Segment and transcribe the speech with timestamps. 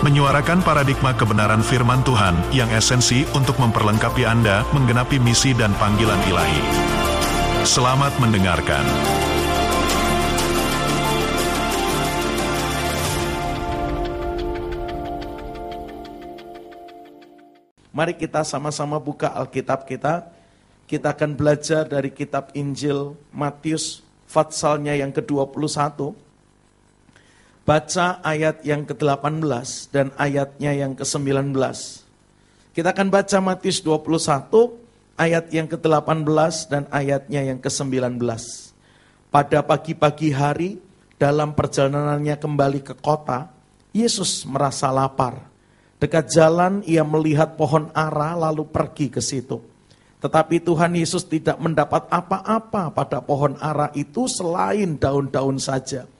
[0.00, 6.62] menyuarakan paradigma kebenaran firman Tuhan yang esensi untuk memperlengkapi Anda menggenapi misi dan panggilan ilahi.
[7.68, 8.80] Selamat mendengarkan.
[17.92, 20.32] Mari kita sama-sama buka Alkitab kita.
[20.88, 26.29] Kita akan belajar dari kitab Injil Matius, fatsalnya yang ke-21
[27.70, 29.46] baca ayat yang ke-18
[29.94, 31.54] dan ayatnya yang ke-19.
[32.74, 34.50] Kita akan baca Matius 21
[35.14, 36.26] ayat yang ke-18
[36.66, 38.18] dan ayatnya yang ke-19.
[39.30, 40.82] Pada pagi-pagi hari
[41.14, 43.46] dalam perjalanannya kembali ke kota,
[43.94, 45.38] Yesus merasa lapar.
[46.02, 49.62] Dekat jalan ia melihat pohon ara lalu pergi ke situ.
[50.18, 56.10] Tetapi Tuhan Yesus tidak mendapat apa-apa pada pohon ara itu selain daun-daun saja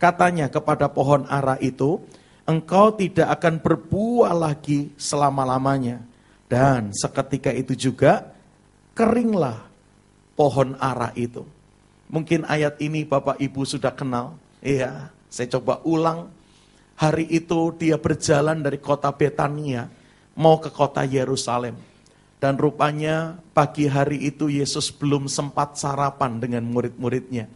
[0.00, 2.00] Katanya kepada pohon ara itu,
[2.48, 6.00] engkau tidak akan berbuah lagi selama-lamanya.
[6.48, 8.32] Dan seketika itu juga
[8.96, 9.60] keringlah
[10.34, 11.44] pohon ara itu.
[12.10, 14.34] Mungkin ayat ini Bapak Ibu sudah kenal.
[14.64, 16.32] Iya, saya coba ulang.
[16.96, 19.86] Hari itu dia berjalan dari kota Betania
[20.34, 21.76] mau ke kota Yerusalem.
[22.40, 27.46] Dan rupanya pagi hari itu Yesus belum sempat sarapan dengan murid-muridnya.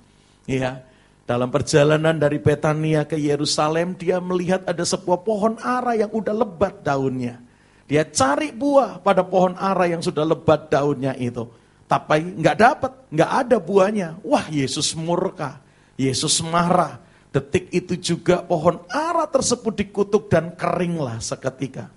[0.44, 0.84] Iya,
[1.24, 6.84] dalam perjalanan dari Betania ke Yerusalem, dia melihat ada sebuah pohon ara yang udah lebat
[6.84, 7.40] daunnya.
[7.88, 11.48] Dia cari buah pada pohon ara yang sudah lebat daunnya itu.
[11.88, 14.20] Tapi nggak dapat, nggak ada buahnya.
[14.20, 15.64] Wah Yesus murka,
[15.96, 17.00] Yesus marah.
[17.32, 21.88] Detik itu juga pohon ara tersebut dikutuk dan keringlah seketika.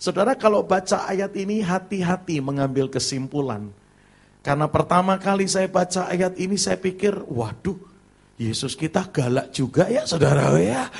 [0.00, 3.70] Saudara kalau baca ayat ini hati-hati mengambil kesimpulan.
[4.40, 7.93] Karena pertama kali saya baca ayat ini saya pikir, waduh
[8.34, 10.90] Yesus kita galak juga ya saudara ya.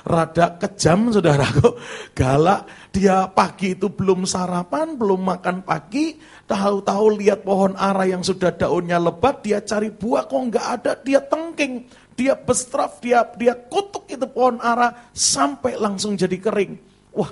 [0.00, 1.76] Rada kejam saudara kok
[2.16, 2.88] galak.
[2.90, 6.16] Dia pagi itu belum sarapan, belum makan pagi.
[6.48, 11.20] Tahu-tahu lihat pohon ara yang sudah daunnya lebat, dia cari buah kok nggak ada, dia
[11.20, 11.84] tengking.
[12.16, 16.72] Dia bestraf, dia dia kutuk itu pohon ara sampai langsung jadi kering.
[17.12, 17.30] Wah,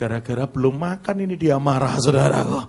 [0.00, 2.66] gara-gara belum makan ini dia marah saudara kok.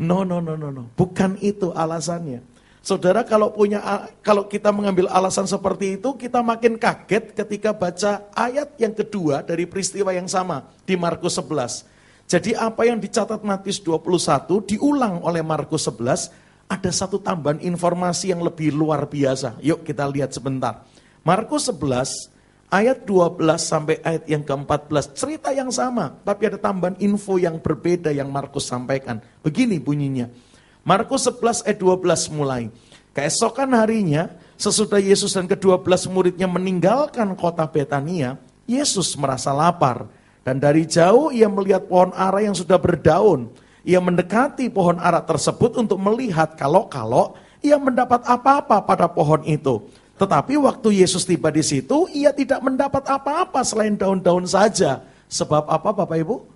[0.00, 0.88] No, no, no, no, no.
[0.96, 2.55] Bukan itu alasannya.
[2.86, 3.82] Saudara kalau punya
[4.22, 9.66] kalau kita mengambil alasan seperti itu, kita makin kaget ketika baca ayat yang kedua dari
[9.66, 11.82] peristiwa yang sama di Markus 11.
[12.30, 16.30] Jadi apa yang dicatat Matius 21 diulang oleh Markus 11,
[16.70, 19.58] ada satu tambahan informasi yang lebih luar biasa.
[19.66, 20.86] Yuk kita lihat sebentar.
[21.26, 22.30] Markus 11
[22.70, 28.14] ayat 12 sampai ayat yang ke-14 cerita yang sama, tapi ada tambahan info yang berbeda
[28.14, 29.18] yang Markus sampaikan.
[29.42, 30.45] Begini bunyinya.
[30.86, 32.70] Markus 11 ayat 12 mulai.
[33.10, 38.38] Keesokan harinya, sesudah Yesus dan kedua belas muridnya meninggalkan kota Betania,
[38.70, 40.06] Yesus merasa lapar.
[40.46, 43.50] Dan dari jauh ia melihat pohon ara yang sudah berdaun.
[43.82, 49.90] Ia mendekati pohon ara tersebut untuk melihat kalau-kalau ia mendapat apa-apa pada pohon itu.
[50.22, 55.02] Tetapi waktu Yesus tiba di situ, ia tidak mendapat apa-apa selain daun-daun saja.
[55.26, 56.55] Sebab apa Bapak Ibu?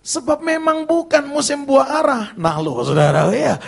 [0.00, 2.24] Sebab memang bukan musim buah arah.
[2.36, 3.60] Nah loh saudara ya.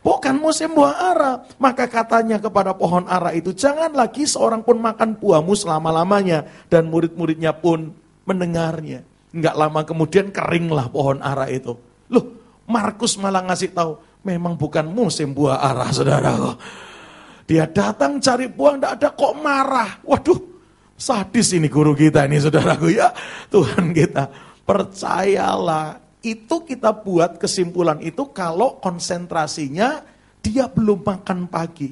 [0.00, 1.32] Bukan musim buah ara.
[1.60, 6.48] Maka katanya kepada pohon ara itu, jangan lagi seorang pun makan buahmu selama-lamanya.
[6.72, 7.92] Dan murid-muridnya pun
[8.24, 9.04] mendengarnya.
[9.30, 11.76] Enggak lama kemudian keringlah pohon ara itu.
[12.08, 12.24] Loh,
[12.64, 16.32] Markus malah ngasih tahu, memang bukan musim buah ara, saudara.
[17.44, 20.00] Dia datang cari buah, enggak ada kok marah.
[20.06, 20.38] Waduh,
[20.96, 23.12] sadis ini guru kita ini, saudaraku ya.
[23.52, 30.06] Tuhan kita Percayalah, itu kita buat kesimpulan itu kalau konsentrasinya
[30.38, 31.90] dia belum makan pagi.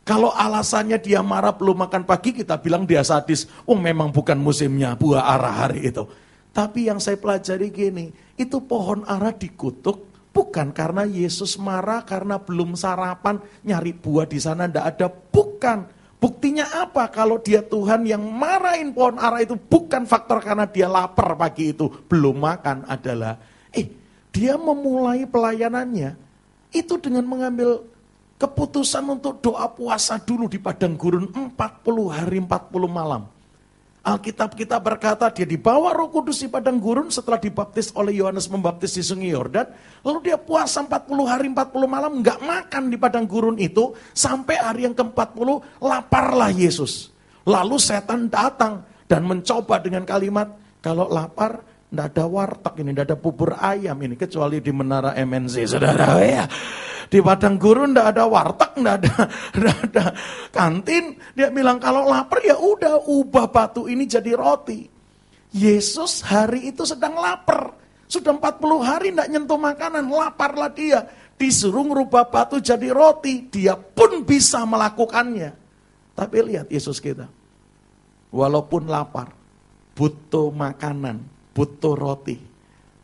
[0.00, 3.44] Kalau alasannya dia marah belum makan pagi, kita bilang dia sadis.
[3.68, 6.08] Oh memang bukan musimnya buah arah hari itu.
[6.56, 8.08] Tapi yang saya pelajari gini,
[8.40, 13.36] itu pohon arah dikutuk bukan karena Yesus marah karena belum sarapan
[13.68, 15.84] nyari buah di sana ndak ada, bukan.
[16.22, 21.34] Buktinya apa kalau dia Tuhan yang marahin pohon ara itu bukan faktor karena dia lapar
[21.34, 23.42] pagi itu, belum makan adalah,
[23.74, 23.90] eh
[24.30, 26.14] dia memulai pelayanannya
[26.70, 27.82] itu dengan mengambil
[28.38, 31.58] keputusan untuk doa puasa dulu di padang gurun 40
[32.14, 33.26] hari 40 malam.
[34.02, 38.98] Alkitab kita berkata dia dibawa roh kudus di padang gurun setelah dibaptis oleh Yohanes membaptis
[38.98, 39.70] di sungai Yordan.
[40.02, 43.94] Lalu dia puasa 40 hari 40 malam nggak makan di padang gurun itu.
[44.10, 47.14] Sampai hari yang ke-40 laparlah Yesus.
[47.46, 50.50] Lalu setan datang dan mencoba dengan kalimat
[50.82, 55.76] kalau lapar tidak ada warteg ini, tidak ada bubur ayam ini kecuali di menara MNC
[55.76, 56.48] saudara ya.
[57.12, 59.14] Di padang gurun ndak ada warteg, ndak ada,
[59.60, 60.04] ndak ada
[60.48, 61.20] kantin.
[61.36, 64.88] Dia bilang kalau lapar ya udah ubah batu ini jadi roti.
[65.52, 67.76] Yesus hari itu sedang lapar.
[68.08, 71.04] Sudah 40 hari ndak nyentuh makanan, laparlah dia.
[71.36, 75.52] Disuruh ngerubah batu jadi roti, dia pun bisa melakukannya.
[76.16, 77.28] Tapi lihat Yesus kita.
[78.32, 79.36] Walaupun lapar,
[79.92, 81.20] butuh makanan,
[81.52, 82.36] butuh roti,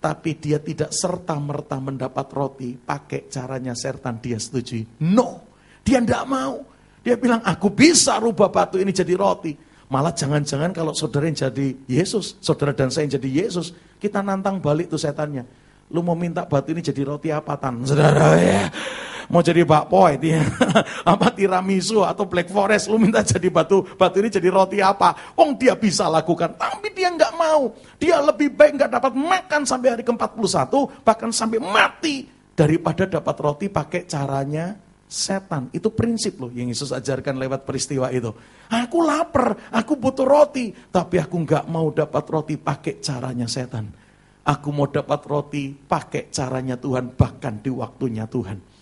[0.00, 4.82] tapi dia tidak serta-merta mendapat roti pakai caranya setan dia setuju.
[5.04, 5.44] No,
[5.84, 6.64] dia tidak mau.
[7.04, 9.54] Dia bilang, aku bisa rubah batu ini jadi roti.
[9.88, 14.60] Malah jangan-jangan kalau saudara yang jadi Yesus, saudara dan saya yang jadi Yesus, kita nantang
[14.60, 15.48] balik tuh setannya.
[15.88, 17.80] Lu mau minta batu ini jadi roti apa tan?
[17.88, 18.68] Saudara ya
[19.28, 20.42] mau jadi bakpao itu ya.
[21.12, 25.36] apa tiramisu atau black forest, lu minta jadi batu, batu ini jadi roti apa?
[25.36, 27.72] Wong dia bisa lakukan, tapi dia nggak mau.
[28.00, 30.72] Dia lebih baik nggak dapat makan sampai hari ke-41,
[31.04, 32.26] bahkan sampai mati
[32.56, 34.74] daripada dapat roti pakai caranya
[35.08, 35.72] setan.
[35.72, 38.32] Itu prinsip loh yang Yesus ajarkan lewat peristiwa itu.
[38.68, 43.88] Aku lapar, aku butuh roti, tapi aku nggak mau dapat roti pakai caranya setan.
[44.48, 48.77] Aku mau dapat roti pakai caranya Tuhan, bahkan di waktunya Tuhan.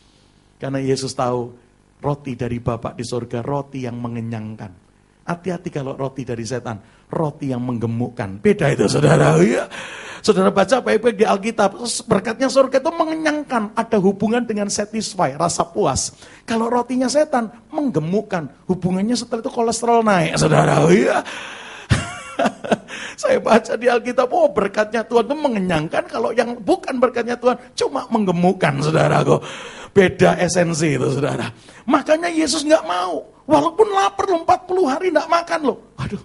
[0.56, 1.52] Karena Yesus tahu
[2.00, 4.84] roti dari Bapak di surga, roti yang mengenyangkan.
[5.26, 6.78] Hati-hati kalau roti dari setan,
[7.10, 8.38] roti yang menggemukkan.
[8.38, 9.34] Beda itu saudara.
[9.42, 9.66] Ya.
[10.22, 11.78] Saudara baca baik-baik di Alkitab,
[12.10, 16.18] berkatnya surga itu mengenyangkan, ada hubungan dengan satisfy, rasa puas.
[16.42, 20.82] Kalau rotinya setan, menggemukkan, hubungannya setelah itu kolesterol naik, saudara.
[20.90, 21.22] Ya.
[23.20, 28.04] Saya baca di Alkitab, oh berkatnya Tuhan itu mengenyangkan, kalau yang bukan berkatnya Tuhan cuma
[28.12, 29.40] menggemukkan, saudaraku.
[29.96, 31.48] Beda esensi itu saudara.
[31.88, 33.24] Makanya Yesus nggak mau.
[33.48, 35.78] Walaupun lapar loh 40 hari nggak makan loh.
[35.96, 36.20] Aduh.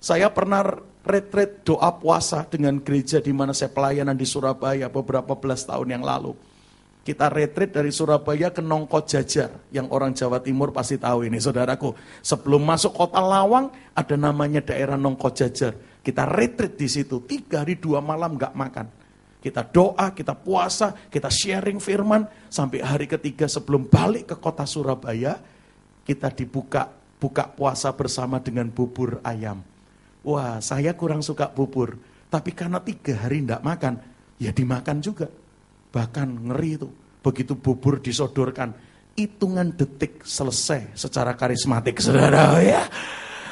[0.00, 0.60] Saya pernah
[1.00, 6.04] retret doa puasa dengan gereja di mana saya pelayanan di Surabaya beberapa belas tahun yang
[6.04, 6.36] lalu.
[7.10, 11.90] Kita retret dari Surabaya ke Nongko Jajar, yang orang Jawa Timur pasti tahu ini saudaraku.
[12.22, 13.66] Sebelum masuk kota Lawang,
[13.98, 15.74] ada namanya daerah Nongko Jajar.
[16.06, 18.86] Kita retret di situ, tiga hari dua malam nggak makan.
[19.42, 22.30] Kita doa, kita puasa, kita sharing firman.
[22.46, 25.34] Sampai hari ketiga sebelum balik ke kota Surabaya,
[26.06, 29.66] kita dibuka buka puasa bersama dengan bubur ayam.
[30.22, 31.98] Wah, saya kurang suka bubur.
[32.30, 33.98] Tapi karena tiga hari tidak makan,
[34.38, 35.26] ya dimakan juga.
[35.90, 36.88] Bahkan ngeri itu.
[37.20, 38.72] Begitu bubur disodorkan,
[39.12, 42.88] hitungan detik selesai secara karismatik, saudara ya.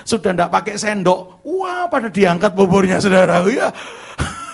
[0.09, 3.69] Sudah tidak pakai sendok, wah pada diangkat buburnya, saudara ya.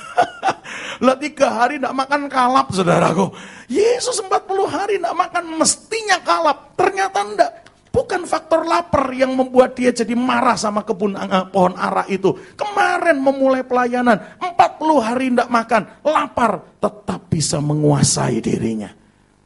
[1.05, 3.31] Lah tiga hari tidak makan kalap saudaraku.
[3.71, 4.35] Yesus 40
[4.67, 6.75] hari tidak makan mestinya kalap.
[6.75, 7.53] Ternyata enggak.
[7.95, 12.35] Bukan faktor lapar yang membuat dia jadi marah sama kebun uh, pohon ara itu.
[12.59, 18.91] Kemarin memulai pelayanan, 40 hari tidak makan, lapar, tetap bisa menguasai dirinya.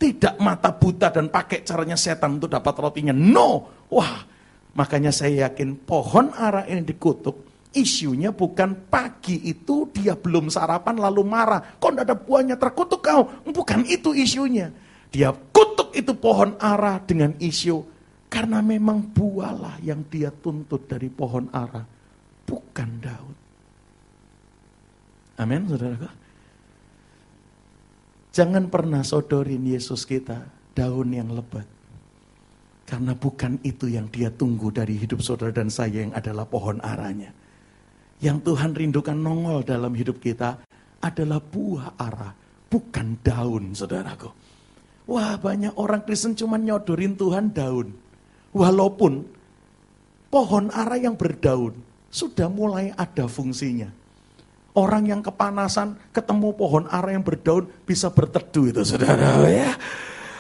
[0.01, 3.13] Tidak mata buta dan pakai caranya setan untuk dapat rotinya.
[3.13, 3.69] No.
[3.93, 4.25] Wah,
[4.73, 11.21] makanya saya yakin pohon ara ini dikutuk Isunya bukan pagi itu dia belum sarapan lalu
[11.21, 11.77] marah.
[11.77, 13.29] Kok tidak ada buahnya terkutuk kau?
[13.45, 14.73] Bukan itu isunya.
[15.13, 17.98] Dia kutuk itu pohon ara dengan isu.
[18.29, 21.81] Karena memang buahlah yang dia tuntut dari pohon ara.
[22.45, 23.37] Bukan daun.
[25.41, 26.11] Amin saudara.
[28.33, 30.45] Jangan pernah sodorin Yesus kita
[30.77, 31.67] daun yang lebat.
[32.89, 37.33] Karena bukan itu yang dia tunggu dari hidup saudara dan saya yang adalah pohon aranya.
[38.19, 40.59] Yang Tuhan rindukan nongol dalam hidup kita
[40.99, 42.35] adalah buah ara,
[42.67, 44.31] bukan daun, saudaraku.
[45.09, 48.08] Wah, banyak orang Kristen cuma nyodorin Tuhan daun.
[48.53, 49.29] Walaupun
[50.33, 51.77] pohon ara yang berdaun
[52.09, 53.93] sudah mulai ada fungsinya.
[54.79, 59.75] Orang yang kepanasan ketemu pohon ara yang berdaun bisa berteduh itu saudara ya.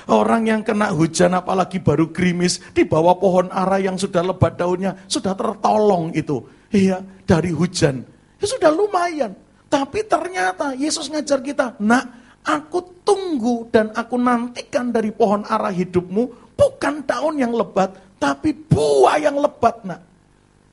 [0.08, 4.96] Orang yang kena hujan apalagi baru gerimis di bawah pohon ara yang sudah lebat daunnya
[5.04, 8.04] sudah tertolong itu Iya, dari hujan.
[8.36, 9.32] Ya sudah lumayan.
[9.68, 12.08] Tapi ternyata Yesus ngajar kita, nak,
[12.44, 19.22] aku tunggu dan aku nantikan dari pohon arah hidupmu, bukan daun yang lebat, tapi buah
[19.22, 20.02] yang lebat, nak.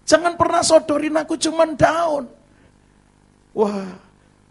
[0.10, 2.26] Jangan pernah sodorin aku cuman daun.
[3.54, 3.94] Wah,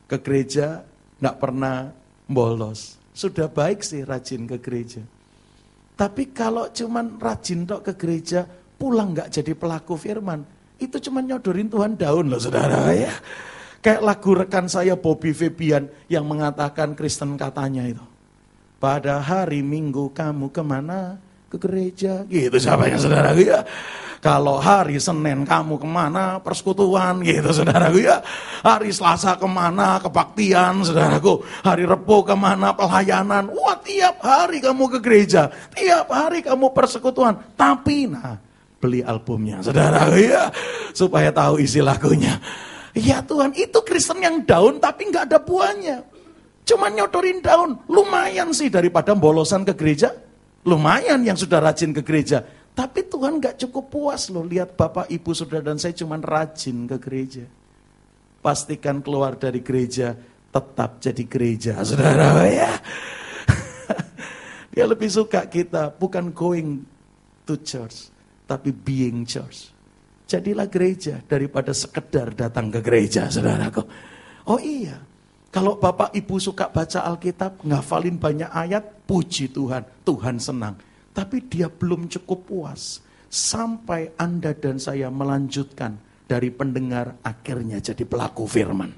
[0.07, 0.87] ke gereja
[1.19, 1.91] nggak pernah
[2.31, 2.99] bolos.
[3.14, 5.03] Sudah baik sih rajin ke gereja.
[5.95, 8.43] Tapi kalau cuman rajin tok ke gereja,
[8.75, 10.43] pulang nggak jadi pelaku firman,
[10.75, 13.14] Itu cuma nyodorin Tuhan daun loh saudara ya.
[13.79, 18.03] Kayak lagu rekan saya Bobby Febian yang mengatakan Kristen katanya itu.
[18.83, 21.21] Pada hari Minggu kamu ke mana?
[21.54, 22.26] Ke gereja.
[22.26, 23.62] Gitu siapa yang saudara ya.
[24.25, 26.40] Kalau hari Senin kamu ke mana?
[26.40, 28.25] Persekutuan gitu saudaraku ya.
[28.64, 30.00] Hari Selasa ke mana?
[30.00, 31.44] Kebaktian saudaraku.
[31.62, 32.73] Hari Rebo ke mana?
[32.73, 33.52] Pelayanan.
[33.52, 35.52] Wah tiap hari kamu ke gereja.
[35.76, 37.37] Tiap hari kamu persekutuan.
[37.52, 38.40] Tapi nah
[38.80, 40.49] beli albumnya saudaraku ya.
[40.96, 42.40] Supaya tahu isi lagunya.
[42.96, 46.00] Ya Tuhan itu Kristen yang daun tapi nggak ada buahnya.
[46.64, 47.76] Cuma nyodorin daun.
[47.92, 50.16] Lumayan sih daripada bolosan ke gereja.
[50.64, 52.40] Lumayan yang sudah rajin ke gereja.
[52.75, 56.97] Tapi Tuhan gak cukup puas loh lihat Bapak, Ibu, Saudara dan saya cuma rajin ke
[56.99, 57.47] gereja.
[58.42, 60.18] Pastikan keluar dari gereja
[60.54, 62.73] tetap jadi gereja, saudara ya.
[64.75, 66.83] Dia lebih suka kita bukan going
[67.47, 68.11] to church,
[68.47, 69.71] tapi being church.
[70.26, 73.87] Jadilah gereja daripada sekedar datang ke gereja, saudaraku.
[74.50, 74.99] Oh iya,
[75.54, 80.75] kalau Bapak Ibu suka baca Alkitab, ngafalin banyak ayat, puji Tuhan, Tuhan senang.
[81.14, 83.00] Tapi dia belum cukup puas.
[83.30, 88.90] Sampai Anda dan saya melanjutkan dari pendengar akhirnya jadi pelaku firman.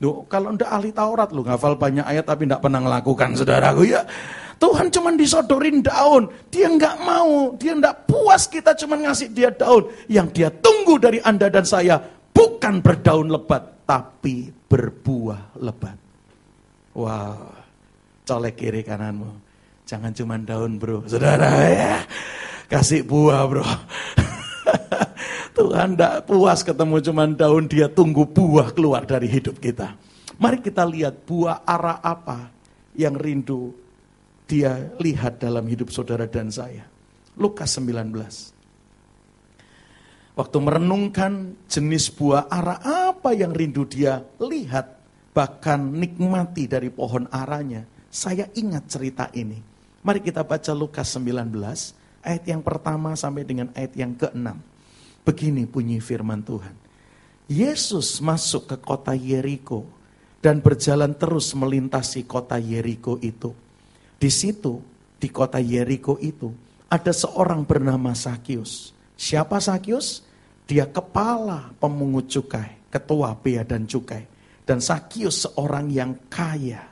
[0.00, 4.00] Duh, kalau ndak ahli Taurat lu ngafal banyak ayat tapi ndak pernah melakukan saudaraku ya.
[4.56, 6.28] Tuhan cuma disodorin daun.
[6.48, 9.92] Dia nggak mau, dia ndak puas kita cuma ngasih dia daun.
[10.08, 12.00] Yang dia tunggu dari Anda dan saya
[12.32, 15.96] bukan berdaun lebat, tapi berbuah lebat.
[16.96, 17.59] Wow,
[18.30, 19.26] colek kiri kananmu.
[19.82, 22.06] Jangan cuma daun bro, saudara ya.
[22.70, 23.66] Kasih buah bro.
[25.58, 29.98] Tuhan tidak puas ketemu cuma daun, dia tunggu buah keluar dari hidup kita.
[30.38, 32.54] Mari kita lihat buah arah apa
[32.94, 33.74] yang rindu
[34.46, 36.86] dia lihat dalam hidup saudara dan saya.
[37.34, 38.14] Lukas 19.
[40.38, 42.78] Waktu merenungkan jenis buah arah
[43.10, 45.02] apa yang rindu dia lihat,
[45.34, 49.62] bahkan nikmati dari pohon aranya, saya ingat cerita ini.
[50.02, 51.54] Mari kita baca Lukas 19,
[52.26, 54.48] ayat yang pertama sampai dengan ayat yang ke-6.
[55.22, 56.74] Begini bunyi firman Tuhan.
[57.46, 59.86] Yesus masuk ke kota Yeriko
[60.42, 63.54] dan berjalan terus melintasi kota Yeriko itu.
[64.18, 64.82] Di situ,
[65.20, 66.50] di kota Yeriko itu,
[66.90, 68.90] ada seorang bernama Sakius.
[69.14, 70.26] Siapa Sakius?
[70.66, 74.26] Dia kepala pemungut cukai, ketua bea dan cukai.
[74.66, 76.89] Dan Sakius seorang yang kaya.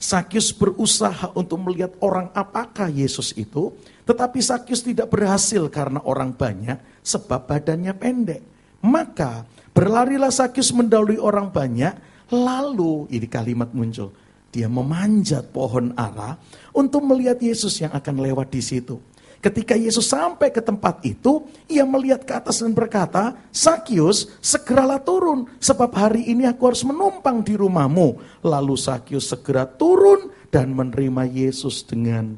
[0.00, 3.68] Sakyus berusaha untuk melihat orang apakah Yesus itu,
[4.08, 8.40] tetapi Sakyus tidak berhasil karena orang banyak sebab badannya pendek.
[8.80, 9.44] Maka
[9.76, 11.92] berlarilah Sakyus mendahului orang banyak,
[12.32, 14.08] lalu ini kalimat muncul,
[14.48, 16.40] dia memanjat pohon ara
[16.72, 18.96] untuk melihat Yesus yang akan lewat di situ.
[19.40, 25.48] Ketika Yesus sampai ke tempat itu, ia melihat ke atas dan berkata, Sakyus, segeralah turun,
[25.56, 28.20] sebab hari ini aku harus menumpang di rumahmu.
[28.44, 32.36] Lalu Sakyus segera turun dan menerima Yesus dengan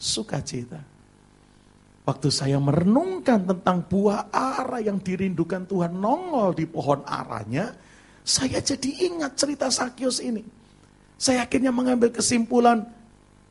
[0.00, 0.80] sukacita.
[2.08, 7.76] Waktu saya merenungkan tentang buah ara yang dirindukan Tuhan nongol di pohon aranya,
[8.24, 10.40] saya jadi ingat cerita Sakyus ini.
[11.20, 12.88] Saya akhirnya mengambil kesimpulan,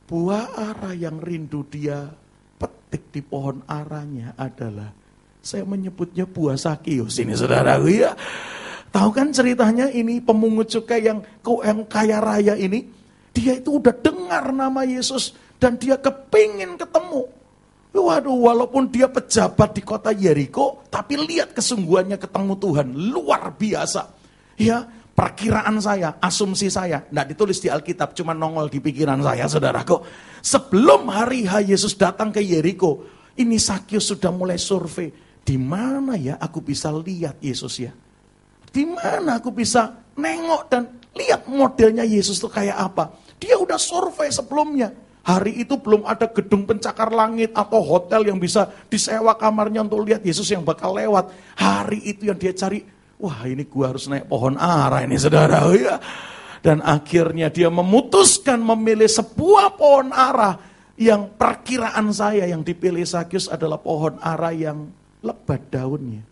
[0.09, 2.09] buah ara yang rindu dia
[2.57, 4.91] petik di pohon aranya adalah
[5.39, 8.17] saya menyebutnya buah sakius ini saudara ya.
[8.91, 12.87] Tahu kan ceritanya ini pemungut cukai yang yang kaya raya ini,
[13.31, 17.27] dia itu udah dengar nama Yesus dan dia kepingin ketemu.
[17.97, 24.13] Waduh, walaupun dia pejabat di kota Yeriko, tapi lihat kesungguhannya ketemu Tuhan, luar biasa.
[24.57, 24.85] Ya,
[25.17, 29.97] perkiraan saya, asumsi saya, tidak ditulis di Alkitab, cuma nongol di pikiran saya, saudaraku.
[30.45, 33.01] Sebelum hari H Yesus datang ke Yeriko,
[33.41, 35.09] ini Sakyus sudah mulai survei.
[35.41, 37.89] Di mana ya aku bisa lihat Yesus ya?
[38.69, 43.09] Di mana aku bisa nengok dan lihat modelnya Yesus itu kayak apa?
[43.41, 44.93] Dia udah survei sebelumnya.
[45.25, 50.21] Hari itu belum ada gedung pencakar langit atau hotel yang bisa disewa kamarnya untuk lihat
[50.23, 51.33] Yesus yang bakal lewat.
[51.57, 52.79] Hari itu yang dia cari
[53.17, 55.65] Wah ini gua harus naik pohon ara ini saudara.
[55.73, 55.97] Ya.
[56.61, 60.57] Dan akhirnya dia memutuskan memilih sebuah pohon ara
[60.97, 64.89] yang perkiraan saya yang dipilih Sakyus adalah pohon ara yang
[65.21, 66.25] lebat daunnya.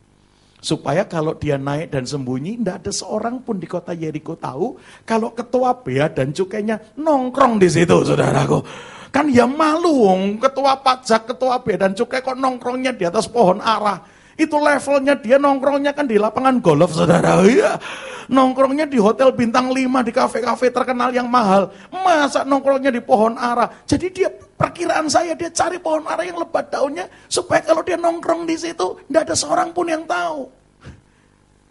[0.65, 5.29] Supaya kalau dia naik dan sembunyi, tidak ada seorang pun di kota Yeriko tahu kalau
[5.37, 8.65] ketua bea dan cukainya nongkrong di situ, saudaraku.
[9.13, 10.09] Kan ya malu,
[10.41, 14.14] ketua pajak, ketua bea dan cukai kok nongkrongnya di atas pohon ara.
[14.35, 17.39] Itu levelnya dia nongkrongnya kan di lapangan golf saudara.
[17.43, 17.79] Iya.
[18.25, 21.69] Nongkrongnya di hotel bintang 5, di kafe-kafe terkenal yang mahal.
[21.93, 23.69] Masa nongkrongnya di pohon ara.
[23.85, 28.47] Jadi dia Perkiraan saya dia cari pohon ara yang lebat daunnya supaya kalau dia nongkrong
[28.47, 30.47] di situ tidak ada seorang pun yang tahu.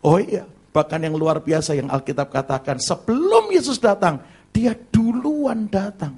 [0.04, 4.20] Oh iya, bahkan yang luar biasa yang Alkitab katakan sebelum Yesus datang,
[4.52, 6.12] dia duluan datang.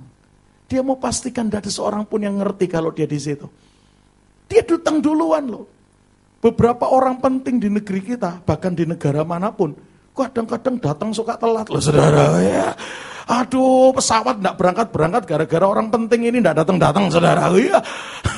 [0.66, 3.46] Dia mau pastikan tidak ada seorang pun yang ngerti kalau dia di situ.
[4.50, 5.70] Dia datang duluan loh.
[6.36, 9.72] Beberapa orang penting di negeri kita, bahkan di negara mana pun,
[10.12, 12.68] kadang-kadang datang suka telat loh saudara ya.
[13.26, 17.50] Aduh, pesawat tidak berangkat-berangkat gara-gara orang penting ini tidak datang-datang, saudara.
[17.50, 17.82] Iya.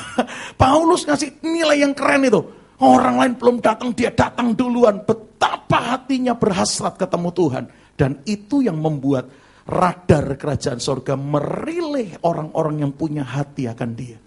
[0.61, 2.41] Paulus ngasih nilai yang keren itu.
[2.81, 5.05] Orang lain belum datang, dia datang duluan.
[5.05, 7.63] Betapa hatinya berhasrat ketemu Tuhan.
[7.93, 9.29] Dan itu yang membuat
[9.69, 14.17] radar kerajaan sorga merilih orang-orang yang punya hati akan dia.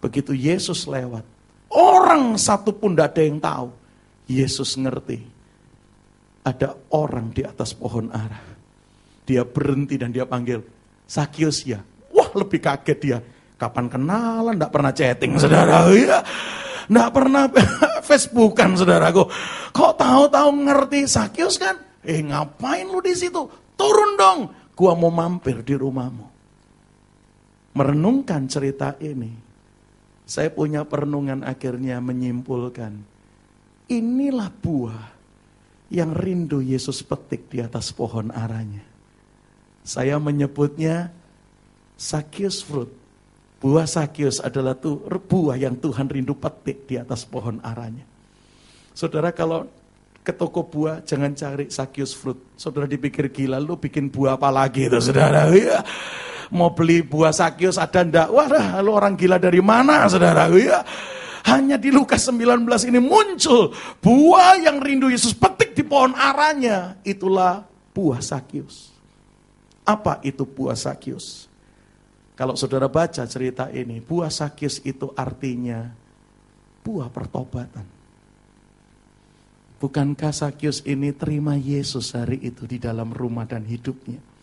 [0.00, 1.24] Begitu Yesus lewat,
[1.74, 3.68] orang satu pun tidak ada yang tahu.
[4.24, 5.20] Yesus ngerti.
[6.44, 8.54] Ada orang di atas pohon arah
[9.24, 10.60] dia berhenti dan dia panggil,
[11.08, 11.80] Sakius ya.
[12.12, 13.18] Wah lebih kaget dia.
[13.56, 15.88] Kapan kenalan, tidak pernah chatting saudara.
[15.94, 16.20] Ya.
[16.84, 17.48] Tidak pernah
[18.08, 19.24] Facebookan saudaraku.
[19.72, 21.80] Kok tahu-tahu ngerti Sakius kan?
[22.04, 23.40] Eh ngapain lu di situ?
[23.72, 24.52] Turun dong.
[24.76, 26.28] Gua mau mampir di rumahmu.
[27.72, 29.32] Merenungkan cerita ini.
[30.24, 32.96] Saya punya perenungan akhirnya menyimpulkan.
[33.92, 35.12] Inilah buah
[35.92, 38.80] yang rindu Yesus petik di atas pohon aranya.
[39.84, 41.12] Saya menyebutnya
[41.94, 42.88] Sakius fruit.
[43.60, 48.04] Buah Sakius adalah tuh buah yang Tuhan rindu petik di atas pohon aranya.
[48.96, 49.68] Saudara kalau
[50.24, 52.40] ke toko buah jangan cari Sakius fruit.
[52.56, 55.52] Saudara dipikir gila lu bikin buah apa lagi itu saudara.
[55.52, 55.84] Ya.
[56.54, 58.30] Mau beli buah Sakius ada ndak?
[58.30, 60.46] Wah, lu orang gila dari mana saudara?
[60.54, 60.86] Ya.
[61.44, 66.94] Hanya di Lukas 19 ini muncul buah yang rindu Yesus petik di pohon aranya.
[67.02, 68.94] Itulah buah Sakius.
[69.84, 71.50] Apa itu buah Sakyus?
[72.34, 75.92] Kalau saudara baca cerita ini, buah Sakyus itu artinya
[76.80, 77.86] buah pertobatan.
[79.78, 84.33] Bukankah Sakyus ini terima Yesus hari itu di dalam rumah dan hidupnya?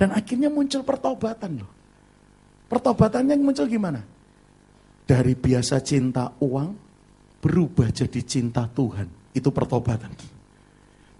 [0.00, 1.70] Dan akhirnya muncul pertobatan loh.
[2.72, 4.00] Pertobatannya yang muncul gimana?
[5.04, 6.68] Dari biasa cinta uang,
[7.44, 9.36] berubah jadi cinta Tuhan.
[9.36, 10.40] Itu pertobatan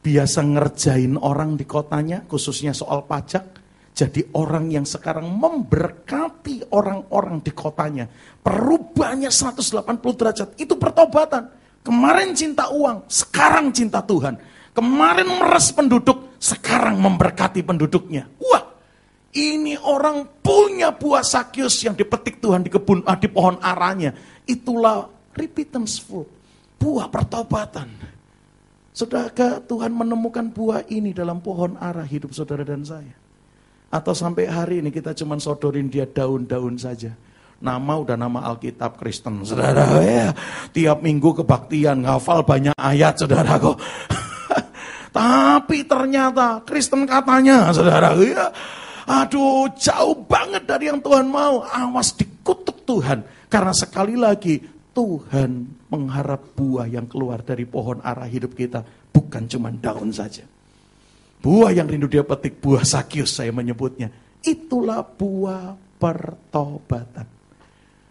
[0.00, 3.60] biasa ngerjain orang di kotanya, khususnya soal pajak,
[3.92, 8.08] jadi orang yang sekarang memberkati orang-orang di kotanya.
[8.40, 9.84] Perubahannya 180
[10.16, 11.52] derajat, itu pertobatan.
[11.84, 14.36] Kemarin cinta uang, sekarang cinta Tuhan.
[14.72, 18.28] Kemarin meres penduduk, sekarang memberkati penduduknya.
[18.40, 18.69] Wah,
[19.30, 24.10] ini orang punya buah sakyus yang dipetik Tuhan di kebun ah, di pohon aranya.
[24.42, 25.06] Itulah
[25.38, 26.26] repentance fruit,
[26.82, 27.86] buah pertobatan.
[28.90, 33.14] Sudahkah Tuhan menemukan buah ini dalam pohon arah hidup saudara dan saya?
[33.90, 37.14] Atau sampai hari ini kita cuma sodorin dia daun-daun saja.
[37.60, 40.34] Nama udah nama Alkitab Kristen, saudara ya.
[40.74, 43.78] Tiap minggu kebaktian, ngafal banyak ayat, saudara kok.
[45.18, 48.50] Tapi ternyata Kristen katanya, saudara ya.
[49.08, 51.64] Aduh, jauh banget dari yang Tuhan mau.
[51.64, 53.24] Awas dikutuk Tuhan.
[53.48, 54.60] Karena sekali lagi
[54.90, 55.50] Tuhan
[55.88, 58.82] mengharap buah yang keluar dari pohon arah hidup kita.
[59.10, 60.44] Bukan cuma daun saja.
[61.40, 64.12] Buah yang rindu dia petik, buah sakius saya menyebutnya.
[64.44, 67.24] Itulah buah pertobatan.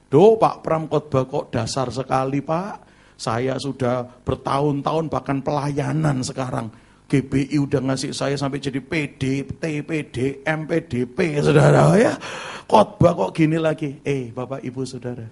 [0.10, 2.89] Doh Pak Pram khotbah kok dasar sekali Pak.
[3.19, 6.73] Saya sudah bertahun-tahun bahkan pelayanan sekarang.
[7.10, 12.13] GBI udah ngasih saya sampai jadi PD, TPD, MPDP, saudara ya.
[12.69, 13.98] Khotbah kok gini lagi.
[14.06, 15.26] Eh, Bapak Ibu Saudara,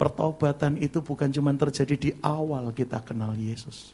[0.00, 3.92] Pertobatan itu bukan cuma terjadi di awal kita kenal Yesus.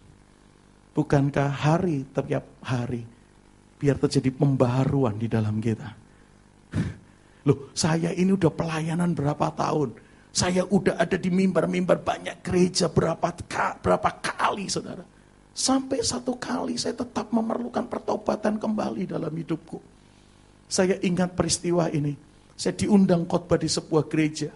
[0.94, 3.02] Bukankah hari tiap hari
[3.76, 5.92] biar terjadi pembaharuan di dalam kita.
[7.50, 9.98] Loh, saya ini udah pelayanan berapa tahun.
[10.30, 13.34] Saya udah ada di mimbar-mimbar banyak gereja berapa
[13.82, 15.15] berapa kali, saudara.
[15.56, 19.80] Sampai satu kali saya tetap memerlukan pertobatan kembali dalam hidupku.
[20.68, 22.12] Saya ingat peristiwa ini.
[22.52, 24.52] Saya diundang khotbah di sebuah gereja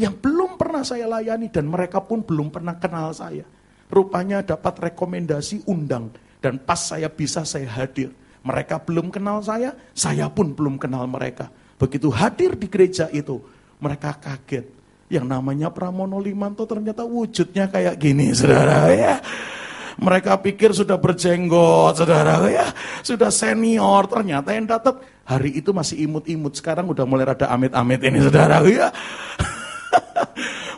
[0.00, 3.44] yang belum pernah saya layani dan mereka pun belum pernah kenal saya.
[3.92, 6.08] Rupanya dapat rekomendasi undang
[6.40, 8.08] dan pas saya bisa saya hadir.
[8.40, 11.52] Mereka belum kenal saya, saya pun belum kenal mereka.
[11.76, 13.42] Begitu hadir di gereja itu,
[13.82, 14.64] mereka kaget.
[15.12, 19.14] Yang namanya Pramono Limanto ternyata wujudnya kayak gini, saudara ya.
[19.98, 22.70] Mereka pikir sudah berjenggot, saudara ya.
[23.02, 26.54] Sudah senior, ternyata yang datang hari itu masih imut-imut.
[26.54, 28.94] Sekarang udah mulai rada amit-amit ini, saudara ya.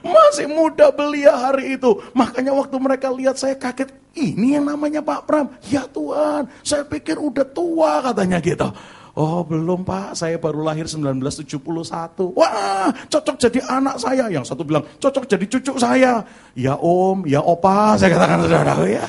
[0.01, 2.01] Masih muda belia hari itu.
[2.17, 3.93] Makanya waktu mereka lihat saya kaget.
[4.17, 5.47] Ini yang namanya Pak Pram.
[5.69, 8.69] Ya Tuhan, saya pikir udah tua katanya gitu.
[9.19, 12.31] Oh belum pak, saya baru lahir 1971.
[12.31, 14.31] Wah cocok jadi anak saya.
[14.31, 16.23] Yang satu bilang cocok jadi cucu saya.
[16.55, 19.07] Ya om, ya opa, saya katakan saudara ya.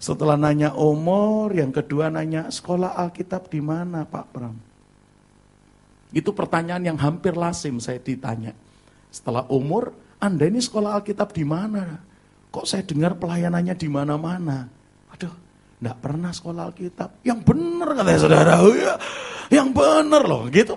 [0.00, 4.56] Setelah nanya umur, yang kedua nanya sekolah Alkitab di mana Pak Pram?
[6.10, 8.56] Itu pertanyaan yang hampir lazim saya ditanya.
[9.12, 12.00] Setelah umur, Anda ini sekolah Alkitab di mana?
[12.50, 14.66] Kok saya dengar pelayanannya di mana-mana?
[15.14, 15.30] Aduh,
[15.80, 17.24] enggak pernah sekolah Alkitab.
[17.24, 18.54] Yang benar katanya saudara.
[18.76, 18.94] Ya,
[19.50, 20.46] yang benar loh.
[20.52, 20.76] Gitu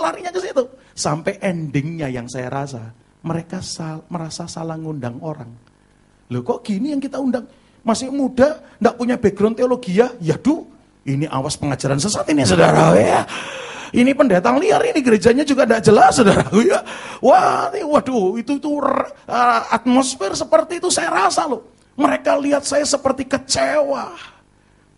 [0.00, 0.64] larinya ke situ.
[0.92, 2.92] Sampai endingnya yang saya rasa,
[3.24, 5.48] mereka sal, merasa salah ngundang orang.
[6.30, 7.46] Loh kok gini yang kita undang?
[7.80, 10.12] Masih muda, enggak punya background teologi ya?
[10.20, 10.68] Ya duh,
[11.08, 13.24] ini awas pengajaran sesat ini saudara ya.
[13.90, 16.78] Ini pendeta liar ini gerejanya juga tidak jelas saudara ya.
[17.18, 21.66] Wah, waduh itu itu uh, atmosfer seperti itu saya rasa loh.
[21.98, 24.14] Mereka lihat saya seperti kecewa.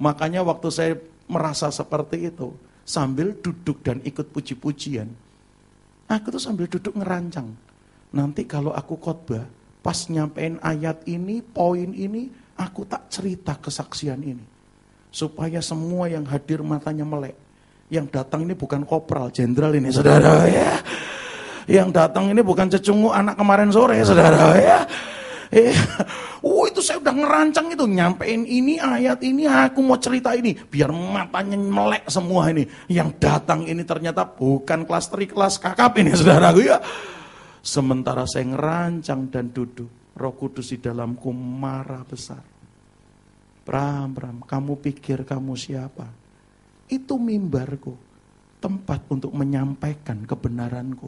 [0.02, 0.92] Makanya waktu saya
[1.30, 2.50] merasa seperti itu,
[2.82, 5.06] sambil duduk dan ikut puji-pujian,
[6.10, 7.54] aku tuh sambil duduk ngerancang.
[8.10, 9.46] Nanti kalau aku khotbah,
[9.78, 12.26] pas nyampein ayat ini, poin ini,
[12.58, 14.42] aku tak cerita kesaksian ini.
[15.14, 17.38] Supaya semua yang hadir matanya melek
[17.92, 20.80] yang datang ini bukan kopral, jenderal ini saudara ya.
[21.68, 24.78] Yang datang ini bukan cecungu anak kemarin sore saudara ya.
[26.40, 31.57] Oh saya udah ngerancang itu, nyampein ini ayat ini, aku mau cerita ini, biar matanya
[31.57, 32.66] melek semua ini.
[32.90, 36.83] Yang datang ini ternyata bukan kelas tri, kelas kakap ini saudara ya.
[37.62, 42.42] Sementara saya ngerancang dan duduk, roh kudus di dalamku marah besar.
[43.62, 46.11] Bram, Bram, kamu pikir kamu siapa?
[46.90, 47.95] Itu mimbarku.
[48.59, 51.07] Tempat untuk menyampaikan kebenaranku.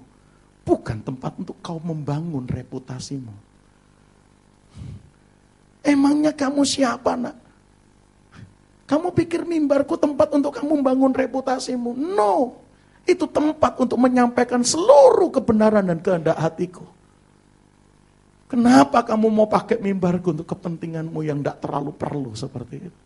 [0.63, 3.44] Bukan tempat untuk kau membangun reputasimu.
[5.85, 7.37] Emangnya kamu siapa nak?
[8.89, 11.93] Kamu pikir mimbarku tempat untuk kamu membangun reputasimu?
[11.93, 12.57] No.
[13.05, 16.89] Itu tempat untuk menyampaikan seluruh kebenaran dan kehendak hatiku.
[18.49, 23.01] Kenapa kamu mau pakai mimbarku untuk kepentinganmu yang tidak terlalu perlu seperti itu?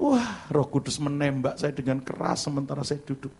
[0.00, 3.32] Wah, roh kudus menembak saya dengan keras sementara saya duduk.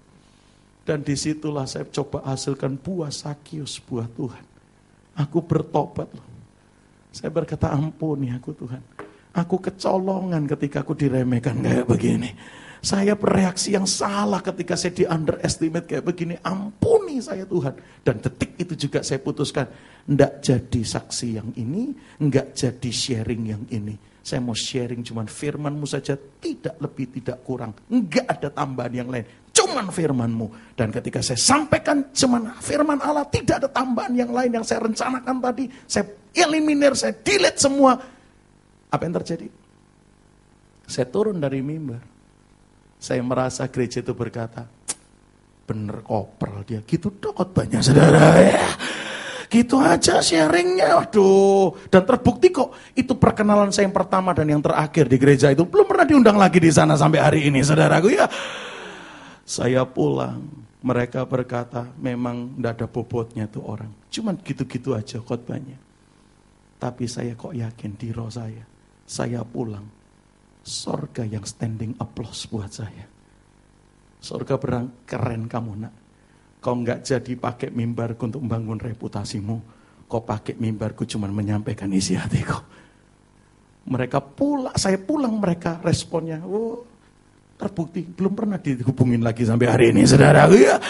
[0.85, 4.45] Dan di situlah saya coba hasilkan buah sakius, buah Tuhan.
[5.17, 6.30] Aku bertobat loh.
[7.11, 8.83] Saya berkata ampuni aku Tuhan.
[9.31, 12.31] Aku kecolongan ketika aku diremehkan kayak begini.
[12.81, 16.35] Saya bereaksi yang salah ketika saya di underestimate kayak begini.
[16.43, 17.77] Ampuni saya Tuhan.
[18.03, 19.69] Dan detik itu juga saya putuskan.
[20.07, 25.89] Tidak jadi saksi yang ini, enggak jadi sharing yang ini saya mau sharing cuman firmanmu
[25.89, 27.73] saja, tidak lebih, tidak kurang.
[27.89, 29.25] Enggak ada tambahan yang lain,
[29.61, 30.73] cuman firmanmu.
[30.73, 35.37] Dan ketika saya sampaikan cuman firman Allah, tidak ada tambahan yang lain yang saya rencanakan
[35.45, 35.69] tadi.
[35.85, 38.01] Saya eliminir, saya delete semua.
[38.91, 39.47] Apa yang terjadi?
[40.89, 42.01] Saya turun dari mimbar.
[43.01, 44.65] Saya merasa gereja itu berkata,
[45.69, 46.81] bener koper dia.
[46.83, 48.69] Gitu dok banyak saudara ya.
[49.51, 51.75] Gitu aja sharingnya, waduh.
[51.91, 55.67] Dan terbukti kok itu perkenalan saya yang pertama dan yang terakhir di gereja itu.
[55.67, 58.31] Belum pernah diundang lagi di sana sampai hari ini, saudaraku ya.
[59.51, 60.47] Saya pulang,
[60.87, 63.91] mereka berkata memang tidak ada bobotnya tuh orang.
[64.07, 65.75] Cuman gitu-gitu aja khotbahnya.
[66.79, 68.63] Tapi saya kok yakin di roh saya,
[69.03, 69.83] saya pulang.
[70.63, 73.11] Sorga yang standing applause buat saya.
[74.23, 75.95] Sorga berang keren kamu nak.
[76.63, 79.57] Kau nggak jadi pakai mimbarku untuk membangun reputasimu.
[80.07, 82.61] Kau pakai mimbarku cuma menyampaikan isi hatiku.
[83.91, 86.39] Mereka pulang, saya pulang mereka responnya.
[86.45, 86.87] Oh,
[87.61, 90.49] terbukti belum pernah dihubungin lagi sampai hari ini saudara.
[90.49, 90.81] Ya.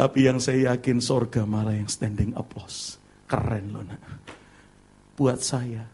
[0.00, 2.96] Tapi yang saya yakin sorga malah yang standing applause.
[3.28, 4.00] Keren loh nak.
[5.12, 5.84] Buat saya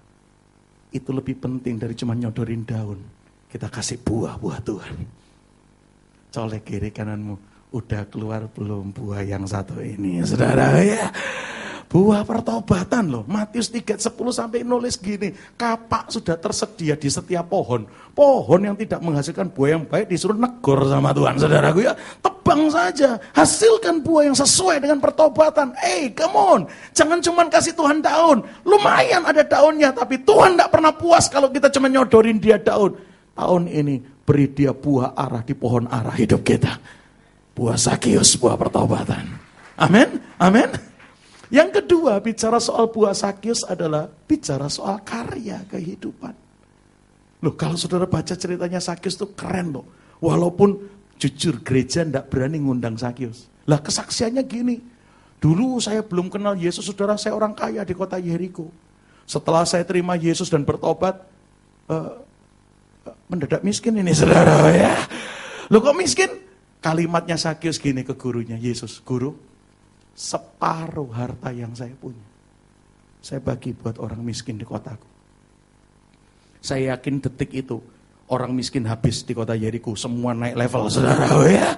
[0.95, 3.03] itu lebih penting dari cuma nyodorin daun.
[3.51, 5.27] Kita kasih buah-buah Tuhan
[6.37, 7.57] colek kiri kananmu.
[7.73, 11.09] Udah keluar belum buah yang satu ini, saudara ya.
[11.97, 13.25] Buah pertobatan loh.
[13.25, 15.33] Matius 3, 10 sampai nulis gini.
[15.57, 17.89] Kapak sudah tersedia di setiap pohon.
[18.13, 21.41] Pohon yang tidak menghasilkan buah yang baik disuruh negor sama Tuhan.
[21.41, 21.97] Saudaraku ya.
[22.21, 23.17] Tebang saja.
[23.33, 25.73] Hasilkan buah yang sesuai dengan pertobatan.
[25.81, 26.61] Eh, hey, come on.
[26.93, 28.45] Jangan cuma kasih Tuhan daun.
[28.69, 29.89] Lumayan ada daunnya.
[29.97, 32.93] Tapi Tuhan tidak pernah puas kalau kita cuma nyodorin dia daun.
[33.33, 36.77] Tahun ini Beri dia buah arah di pohon arah hidup kita.
[37.57, 39.23] Buah sakius, buah pertobatan.
[39.79, 40.86] Amin, amin.
[41.47, 46.47] Yang kedua, bicara soal buah sakius adalah bicara soal karya kehidupan.
[47.45, 49.87] Loh, kalau saudara baca ceritanya Sakius itu keren loh.
[50.19, 50.81] Walaupun
[51.21, 53.47] jujur gereja tidak berani ngundang Sakius.
[53.69, 54.81] Lah kesaksiannya gini,
[55.37, 58.73] dulu saya belum kenal Yesus, saudara saya orang kaya di kota Yeriko.
[59.29, 61.19] Setelah saya terima Yesus dan bertobat,
[61.91, 62.25] uh,
[63.29, 64.95] mendadak miskin ini saudara ya.
[65.69, 66.31] Lo kok miskin?
[66.81, 69.35] Kalimatnya Sakyus gini ke gurunya, Yesus, guru,
[70.17, 72.25] separuh harta yang saya punya.
[73.21, 75.05] Saya bagi buat orang miskin di kotaku.
[76.65, 77.79] Saya yakin detik itu
[78.33, 81.77] orang miskin habis di kota Yeriko, semua naik level saudara ya.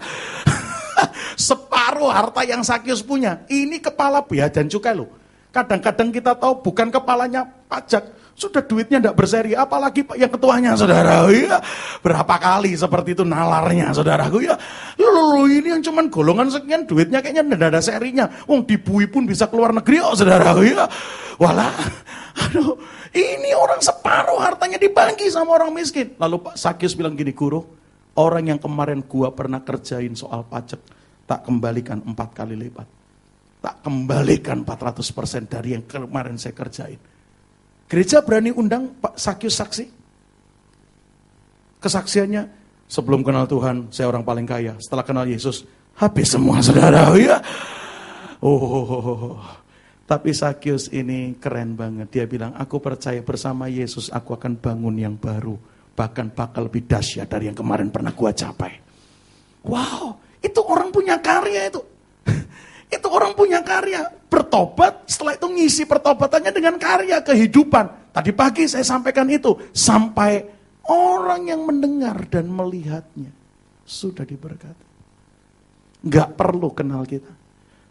[1.49, 5.11] separuh harta yang Sakyus punya, ini kepala biaya dan cukai loh.
[5.49, 8.05] Kadang-kadang kita tahu bukan kepalanya pajak,
[8.37, 11.25] sudah duitnya tidak berseri, apalagi yang ketuanya saudara.
[11.33, 11.59] Ya,
[12.05, 14.55] berapa kali seperti itu nalarnya saudaraku ya.
[15.01, 18.25] Lalu ini yang cuman golongan sekian duitnya kayaknya tidak ada serinya.
[18.45, 20.85] Wong dibui pun bisa keluar negeri oh saudaraku ya.
[21.41, 21.73] Walah,
[22.45, 22.77] aduh
[23.17, 26.13] ini orang separuh hartanya dibagi sama orang miskin.
[26.21, 27.65] Lalu Pak Sakyus bilang gini guru,
[28.21, 30.83] orang yang kemarin gua pernah kerjain soal pajak,
[31.25, 32.98] tak kembalikan empat kali lipat.
[33.59, 37.01] Tak kembalikan 400% dari yang kemarin saya kerjain
[37.89, 39.85] Gereja berani undang Pak Sakyus saksi.
[41.81, 42.45] Kesaksiannya,
[42.85, 44.77] sebelum kenal Tuhan, saya orang paling kaya.
[44.77, 45.65] Setelah kenal Yesus,
[45.97, 47.09] habis semua saudara.
[47.17, 47.41] Ya.
[48.45, 49.41] Oh,
[50.05, 52.13] tapi Sakyus ini keren banget.
[52.13, 55.57] Dia bilang, aku percaya bersama Yesus aku akan bangun yang baru.
[55.97, 58.85] Bahkan bakal lebih dahsyat dari yang kemarin pernah gua capai.
[59.65, 61.81] Wow, itu orang punya karya itu.
[62.89, 64.09] Itu orang punya karya.
[64.29, 68.13] Bertobat, setelah itu ngisi pertobatannya dengan karya kehidupan.
[68.13, 69.53] Tadi pagi saya sampaikan itu.
[69.77, 70.41] Sampai
[70.89, 73.33] orang yang mendengar dan melihatnya.
[73.85, 74.85] Sudah diberkati.
[76.09, 77.33] Gak perlu kenal kita.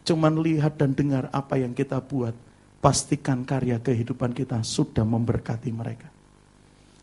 [0.06, 2.34] Cuman lihat dan dengar apa yang kita buat.
[2.78, 6.14] Pastikan karya kehidupan kita sudah memberkati mereka.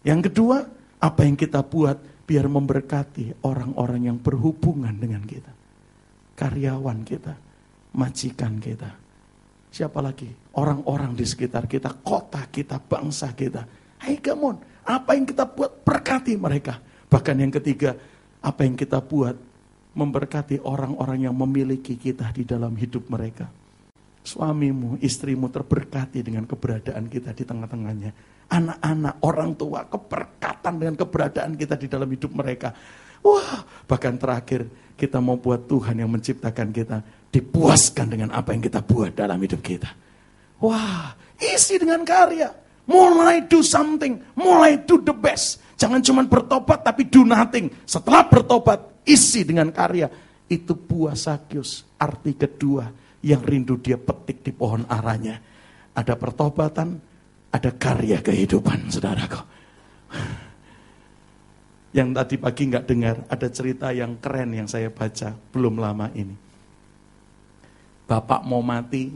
[0.06, 0.62] Yang kedua,
[1.02, 5.50] apa yang kita buat biar memberkati orang-orang yang berhubungan dengan kita.
[6.38, 7.34] Karyawan kita
[7.94, 8.90] majikan kita.
[9.74, 10.30] Siapa lagi?
[10.54, 13.66] Orang-orang di sekitar kita, kota kita, bangsa kita.
[13.98, 16.78] Hai come on, apa yang kita buat berkati mereka.
[17.10, 17.98] Bahkan yang ketiga,
[18.38, 19.34] apa yang kita buat
[19.94, 23.50] memberkati orang-orang yang memiliki kita di dalam hidup mereka.
[24.24, 28.10] Suamimu, istrimu terberkati dengan keberadaan kita di tengah-tengahnya.
[28.50, 32.72] Anak-anak, orang tua, keberkatan dengan keberadaan kita di dalam hidup mereka.
[33.24, 34.68] Wah, bahkan terakhir
[35.00, 37.00] kita mau buat Tuhan yang menciptakan kita
[37.34, 39.90] dipuaskan dengan apa yang kita buat dalam hidup kita.
[40.62, 41.10] Wah,
[41.42, 42.54] isi dengan karya.
[42.86, 45.58] Mulai do something, mulai do the best.
[45.74, 47.74] Jangan cuma bertobat tapi do nothing.
[47.82, 50.06] Setelah bertobat, isi dengan karya.
[50.46, 52.86] Itu buah sakyus, arti kedua
[53.24, 55.40] yang rindu dia petik di pohon aranya.
[55.96, 57.00] Ada pertobatan,
[57.50, 59.42] ada karya kehidupan, saudaraku.
[61.96, 66.43] Yang tadi pagi nggak dengar, ada cerita yang keren yang saya baca belum lama ini
[68.04, 69.08] bapak mau mati,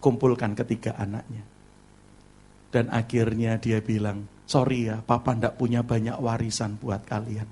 [0.00, 1.44] kumpulkan ketiga anaknya.
[2.70, 7.48] Dan akhirnya dia bilang, sorry ya, papa ndak punya banyak warisan buat kalian.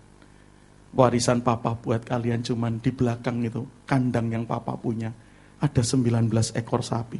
[0.95, 5.12] Warisan papa buat kalian cuman di belakang itu, kandang yang papa punya.
[5.59, 7.19] Ada 19 ekor sapi.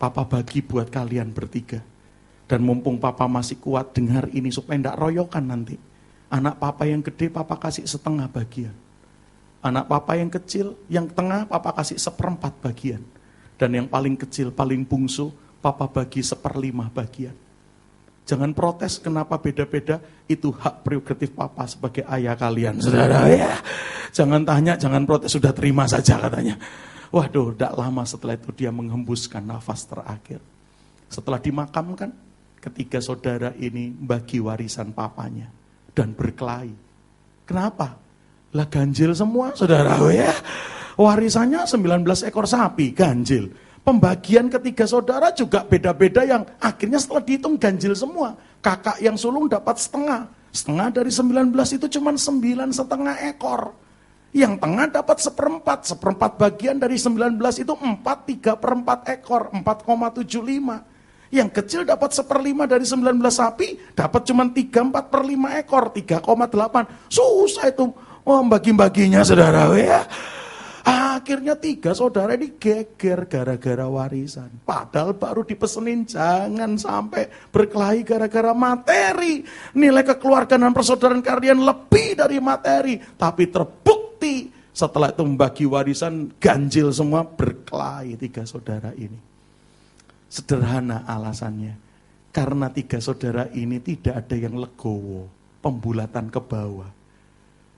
[0.00, 1.84] Papa bagi buat kalian bertiga.
[2.48, 5.76] Dan mumpung papa masih kuat dengar ini supaya ndak royokan nanti.
[6.32, 8.72] Anak papa yang gede papa kasih setengah bagian.
[9.60, 13.04] Anak papa yang kecil, yang tengah papa kasih seperempat bagian.
[13.60, 15.28] Dan yang paling kecil, paling bungsu,
[15.60, 17.36] papa bagi seperlima bagian.
[18.24, 23.26] Jangan protes kenapa beda-beda, itu hak prerogatif papa sebagai ayah kalian, saudara.
[23.28, 23.60] Ya.
[24.10, 26.56] Jangan tanya, jangan protes, sudah terima saja katanya.
[27.10, 30.40] Waduh, tidak lama setelah itu dia menghembuskan nafas terakhir.
[31.10, 32.10] Setelah dimakamkan,
[32.62, 35.50] ketiga saudara ini bagi warisan papanya
[35.90, 36.70] dan berkelahi.
[37.46, 37.98] Kenapa?
[38.50, 40.34] Lah ganjil semua saudara ya.
[40.98, 43.54] Warisannya 19 ekor sapi ganjil.
[43.80, 48.36] Pembagian ketiga saudara juga beda-beda yang akhirnya setelah dihitung ganjil semua.
[48.60, 50.28] Kakak yang sulung dapat setengah.
[50.52, 53.72] Setengah dari 19 itu cuma 9 setengah ekor.
[54.36, 55.78] Yang tengah dapat seperempat.
[55.88, 59.42] Seperempat bagian dari 19 itu 4, 3 per 4 ekor.
[59.56, 60.84] 4,75.
[61.30, 65.84] Yang kecil dapat seperlima dari 19 sapi, dapat cuma 3, 4 per 5 ekor.
[65.94, 67.08] 3,8.
[67.08, 67.94] Susah itu
[68.30, 70.06] Oh, bagi-baginya saudara ya.
[70.86, 74.46] Akhirnya tiga saudara ini geger gara-gara warisan.
[74.62, 79.42] Padahal baru dipesenin jangan sampai berkelahi gara-gara materi.
[79.74, 83.02] Nilai kekeluargaan dan persaudaraan kalian lebih dari materi.
[83.02, 89.18] Tapi terbukti setelah itu membagi warisan ganjil semua berkelahi tiga saudara ini.
[90.30, 91.74] Sederhana alasannya.
[92.30, 95.26] Karena tiga saudara ini tidak ada yang legowo.
[95.58, 96.99] Pembulatan ke bawah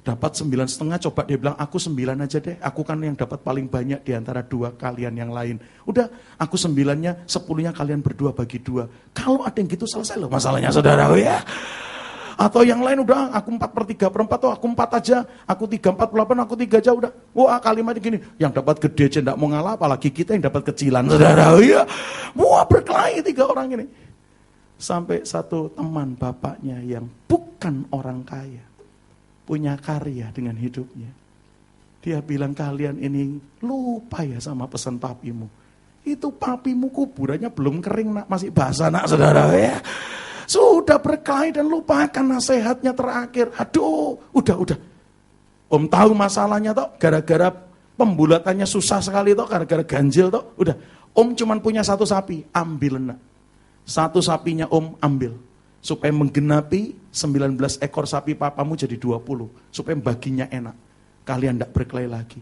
[0.02, 3.70] dapat sembilan setengah, coba dia bilang aku sembilan aja deh, aku kan yang dapat paling
[3.70, 5.62] banyak di antara dua kalian yang lain.
[5.86, 6.10] Udah,
[6.42, 8.90] aku sembilannya, sepuluhnya kalian berdua bagi dua.
[9.14, 11.38] Kalau ada yang gitu selesai loh masalahnya saudara ya.
[12.34, 15.64] Atau yang lain udah aku 4 per 3 per 4 tuh aku 4 aja, aku
[15.70, 17.10] 3 4 per 8, aku 3 aja udah.
[17.30, 21.06] Wah kalimatnya gini, yang dapat gede aja enggak mau ngalah apalagi kita yang dapat kecilan
[21.06, 21.54] saudara.
[21.62, 21.86] Iya.
[22.34, 23.86] Wah berkelahi tiga orang ini.
[24.82, 28.71] Sampai satu teman bapaknya yang bukan orang kaya.
[29.52, 31.12] Punya karya dengan hidupnya.
[32.00, 35.44] Dia bilang kalian ini lupa ya sama pesan papimu.
[36.08, 39.76] Itu papimu kuburannya belum kering nak, masih basah nak saudara ya.
[40.48, 43.52] Sudah berkelahi dan lupakan nasihatnya terakhir.
[43.60, 44.78] Aduh, udah, udah.
[45.68, 47.52] Om tahu masalahnya toh, gara-gara
[48.00, 50.56] pembulatannya susah sekali toh, gara-gara ganjil toh.
[50.56, 50.80] Udah,
[51.12, 53.20] om cuman punya satu sapi, ambil nak.
[53.84, 55.36] Satu sapinya om ambil.
[55.84, 59.70] Supaya menggenapi 19 ekor sapi papamu jadi 20.
[59.70, 60.76] Supaya baginya enak.
[61.28, 62.40] Kalian tidak berkelahi lagi.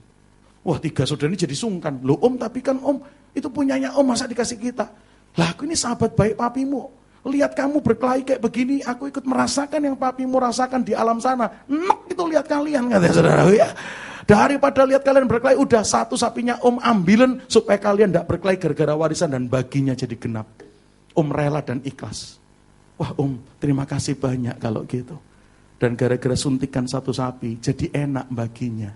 [0.63, 2.01] Wah tiga saudara ini jadi sungkan.
[2.07, 3.03] Loh om tapi kan om
[3.35, 4.87] itu punyanya om masa dikasih kita.
[5.37, 7.01] Lah aku ini sahabat baik papimu.
[7.21, 11.69] Lihat kamu berkelahi kayak begini, aku ikut merasakan yang papimu rasakan di alam sana.
[11.69, 13.69] Nek itu lihat kalian, katanya saudara ya.
[14.25, 19.37] Daripada lihat kalian berkelahi, udah satu sapinya om ambilin supaya kalian tidak berkelahi gara-gara warisan
[19.37, 20.49] dan baginya jadi genap.
[21.13, 22.40] Om rela dan ikhlas.
[23.01, 25.17] Wah om, terima kasih banyak kalau gitu.
[25.81, 28.93] Dan gara-gara suntikan satu sapi, jadi enak baginya.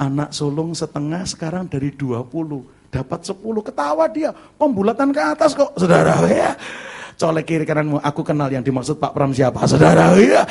[0.00, 2.24] Anak sulung setengah sekarang dari 20,
[2.88, 4.32] dapat 10, ketawa dia.
[4.56, 6.56] Pembulatan ke atas kok, saudara ya
[7.18, 8.02] colek kiri kananmu.
[8.02, 10.14] Aku kenal yang dimaksud Pak Pram siapa, saudara.
[10.18, 10.42] Iya.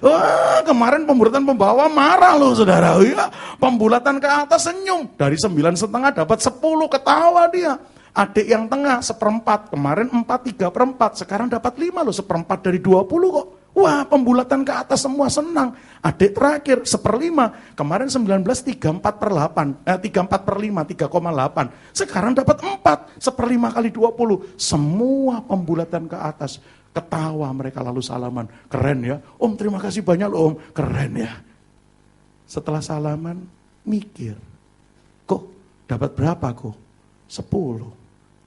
[0.00, 2.96] Wah, kemarin pembulatan pembawa marah loh saudara.
[3.04, 3.28] Iya.
[3.60, 5.12] Pembulatan ke atas senyum.
[5.16, 7.76] Dari sembilan setengah dapat sepuluh ketawa dia.
[8.10, 9.70] Adik yang tengah seperempat.
[9.70, 11.22] Kemarin empat, tiga perempat.
[11.22, 12.14] Sekarang dapat lima loh.
[12.14, 13.48] Seperempat dari dua puluh kok.
[13.70, 15.70] Wah pembulatan ke atas semua senang.
[16.02, 17.54] Adik terakhir seperlima.
[17.78, 19.86] Kemarin 19 34 per 8.
[19.86, 21.70] Eh, 34 per 5 3,8.
[21.94, 23.22] Sekarang dapat 4.
[23.22, 24.58] Seperlima kali 20.
[24.58, 26.58] Semua pembulatan ke atas.
[26.90, 28.50] Ketawa mereka lalu salaman.
[28.66, 29.22] Keren ya.
[29.38, 30.54] Om terima kasih banyak loh om.
[30.74, 31.30] Keren ya.
[32.50, 33.38] Setelah salaman
[33.86, 34.34] mikir.
[35.30, 35.42] Kok
[35.86, 36.74] dapat berapa kok?
[37.30, 37.99] 10.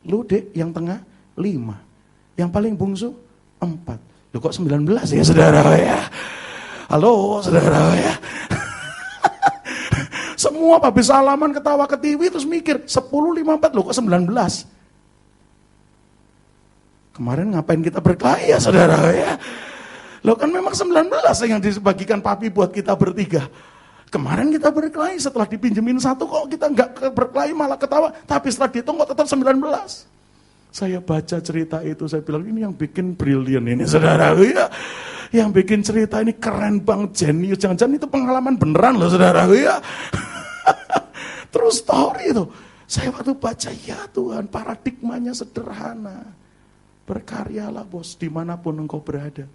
[0.08, 1.00] Lu dek yang tengah
[1.40, 2.40] 5.
[2.40, 3.14] Yang paling bungsu
[3.62, 6.10] 4 Loh kok 19 ya saudara ya?
[6.90, 8.14] Halo saudara ya?
[10.44, 14.26] Semua habis salaman ketawa ketiwi terus mikir 10 54 loh kok 19?
[17.14, 19.38] Kemarin ngapain kita berkelahi ya saudara ya?
[20.26, 21.14] Loh kan memang 19
[21.46, 23.46] yang dibagikan papi buat kita bertiga.
[24.14, 28.14] Kemarin kita berkelahi setelah dipinjemin satu kok kita nggak berkelahi malah ketawa.
[28.30, 29.58] Tapi setelah dihitung kok tetap 19.
[30.70, 34.38] Saya baca cerita itu, saya bilang ini yang bikin brilian ini saudara.
[34.38, 34.70] Ya.
[35.34, 37.58] Yang bikin cerita ini keren bang, jenius.
[37.58, 39.50] Jangan-jangan itu pengalaman beneran loh saudara.
[39.54, 39.82] Ya.
[41.50, 42.46] Terus story itu.
[42.86, 46.22] Saya waktu baca, ya Tuhan paradigmanya sederhana.
[47.10, 49.50] Berkaryalah bos, di mana pun engkau berada.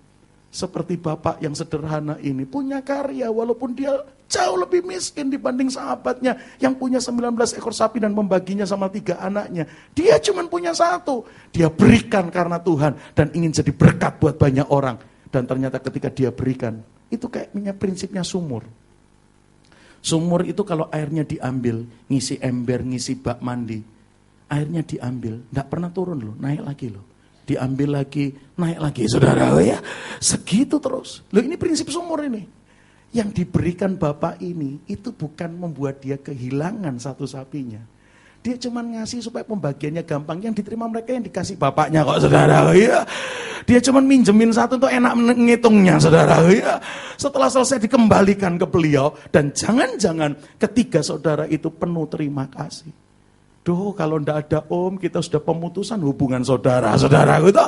[0.48, 4.00] Seperti bapak yang sederhana ini punya karya walaupun dia
[4.32, 9.68] jauh lebih miskin dibanding sahabatnya yang punya 19 ekor sapi dan membaginya sama tiga anaknya.
[9.92, 11.28] Dia cuma punya satu.
[11.52, 14.96] Dia berikan karena Tuhan dan ingin jadi berkat buat banyak orang.
[15.28, 16.80] Dan ternyata ketika dia berikan,
[17.12, 18.64] itu kayaknya prinsipnya sumur.
[20.00, 23.84] Sumur itu kalau airnya diambil, ngisi ember, ngisi bak mandi,
[24.48, 27.07] airnya diambil, tidak pernah turun loh, naik lagi loh
[27.48, 29.80] diambil lagi, naik lagi saudara oh ya.
[30.20, 31.24] Segitu terus.
[31.32, 32.44] Loh ini prinsip sumur ini.
[33.08, 37.80] Yang diberikan Bapak ini itu bukan membuat dia kehilangan satu sapinya.
[38.44, 40.44] Dia cuma ngasih supaya pembagiannya gampang.
[40.44, 42.68] Yang diterima mereka yang dikasih bapaknya kok saudara.
[42.68, 43.08] Oh ya.
[43.64, 46.44] Dia cuma minjemin satu untuk enak ngitungnya saudara.
[46.44, 46.76] Oh ya.
[47.16, 49.16] Setelah selesai dikembalikan ke beliau.
[49.32, 53.07] Dan jangan-jangan ketiga saudara itu penuh terima kasih.
[53.68, 57.60] Duh, kalau ndak ada om, kita sudah pemutusan hubungan saudara-saudara gitu.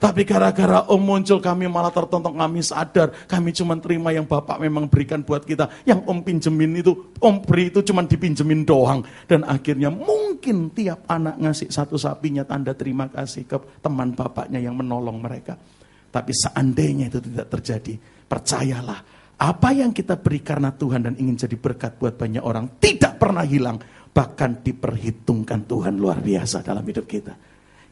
[0.00, 3.12] Tapi gara-gara om muncul kami malah tertontok kami sadar.
[3.28, 5.84] Kami cuma terima yang Bapak memang berikan buat kita.
[5.84, 9.04] Yang om pinjemin itu, om beri itu cuma dipinjemin doang.
[9.28, 14.72] Dan akhirnya mungkin tiap anak ngasih satu sapinya tanda terima kasih ke teman bapaknya yang
[14.72, 15.60] menolong mereka.
[16.08, 17.92] Tapi seandainya itu tidak terjadi,
[18.24, 19.00] percayalah.
[19.36, 23.44] Apa yang kita beri karena Tuhan dan ingin jadi berkat buat banyak orang tidak pernah
[23.44, 23.76] hilang
[24.16, 27.36] bahkan diperhitungkan Tuhan luar biasa dalam hidup kita.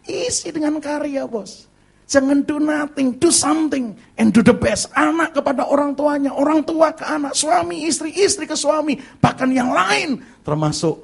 [0.08, 1.68] Isi dengan karya bos.
[2.08, 4.88] Jangan do nothing, do something and do the best.
[4.96, 9.72] Anak kepada orang tuanya, orang tua ke anak, suami, istri, istri ke suami, bahkan yang
[9.72, 11.00] lain termasuk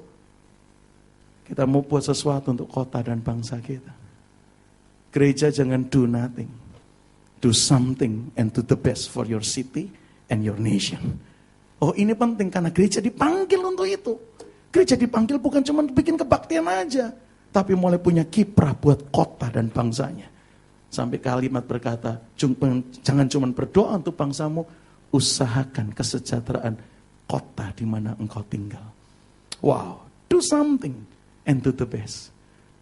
[1.45, 3.93] kita mau buat sesuatu untuk kota dan bangsa kita.
[5.13, 6.49] Gereja jangan do nothing.
[7.41, 9.89] Do something and do the best for your city
[10.29, 11.17] and your nation.
[11.81, 14.30] Oh ini penting karena gereja dipanggil untuk itu.
[14.71, 17.11] Gereja dipanggil bukan cuma bikin kebaktian aja,
[17.51, 20.31] tapi mulai punya kiprah buat kota dan bangsanya.
[20.91, 22.19] Sampai kalimat berkata,
[23.03, 24.63] jangan cuma berdoa untuk bangsamu,
[25.11, 26.75] usahakan kesejahteraan
[27.27, 28.83] kota di mana engkau tinggal.
[29.63, 30.95] Wow, do something
[31.47, 32.31] and do the best.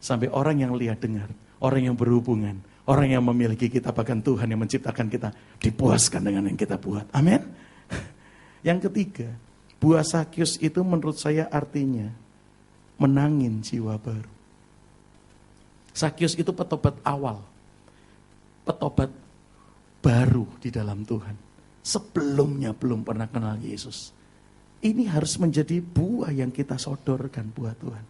[0.01, 1.29] Sampai orang yang lihat dengar,
[1.61, 5.29] orang yang berhubungan, orang yang memiliki kita, bahkan Tuhan yang menciptakan kita,
[5.61, 7.09] dipuaskan dengan yang kita buat.
[7.13, 7.45] Amin.
[8.67, 9.31] Yang ketiga,
[9.79, 12.11] buah sakyus itu menurut saya artinya
[12.99, 14.31] menangin jiwa baru.
[15.95, 17.43] Sakyus itu petobat awal
[18.69, 19.09] petobat
[20.05, 21.33] baru di dalam Tuhan.
[21.81, 24.13] Sebelumnya belum pernah kenal Yesus.
[24.85, 28.05] Ini harus menjadi buah yang kita sodorkan buat Tuhan.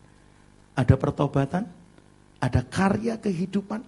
[0.74, 1.64] Ada pertobatan,
[2.42, 3.80] ada karya kehidupan,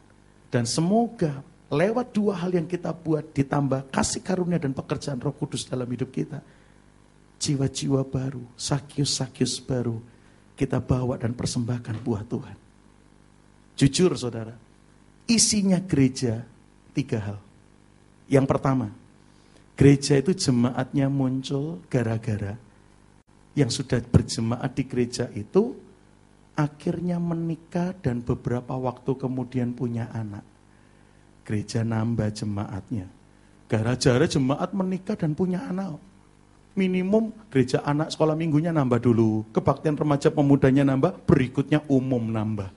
[0.48, 5.66] dan semoga lewat dua hal yang kita buat ditambah kasih karunia dan pekerjaan roh kudus
[5.66, 6.38] dalam hidup kita.
[7.40, 9.96] Jiwa-jiwa baru, sakyus-sakyus baru,
[10.60, 12.56] kita bawa dan persembahkan buah Tuhan.
[13.80, 14.52] Jujur saudara,
[15.24, 16.44] isinya gereja
[16.92, 17.38] tiga hal.
[18.28, 18.92] Yang pertama,
[19.72, 22.60] gereja itu jemaatnya muncul gara-gara
[23.56, 25.74] yang sudah berjemaat di gereja itu
[26.54, 30.44] akhirnya menikah dan beberapa waktu kemudian punya anak.
[31.48, 33.08] Gereja nambah jemaatnya.
[33.64, 36.09] Gara-gara jemaat menikah dan punya anak.
[36.78, 39.50] Minimum gereja anak sekolah minggunya nambah dulu.
[39.50, 42.70] Kebaktian remaja pemudanya nambah, berikutnya umum nambah.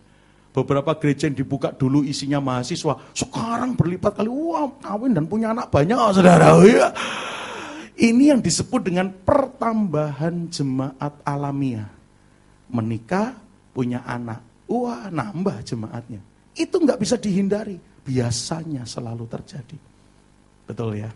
[0.54, 5.70] Beberapa gereja yang dibuka dulu isinya mahasiswa, sekarang berlipat kali, wah kawin dan punya anak
[5.74, 6.58] banyak saudara.
[6.66, 6.94] Ya.
[7.94, 11.90] Ini yang disebut dengan pertambahan jemaat alamiah.
[12.70, 13.38] Menikah,
[13.74, 16.22] punya anak, wah nambah jemaatnya.
[16.54, 19.78] Itu nggak bisa dihindari, biasanya selalu terjadi.
[20.70, 21.10] Betul ya?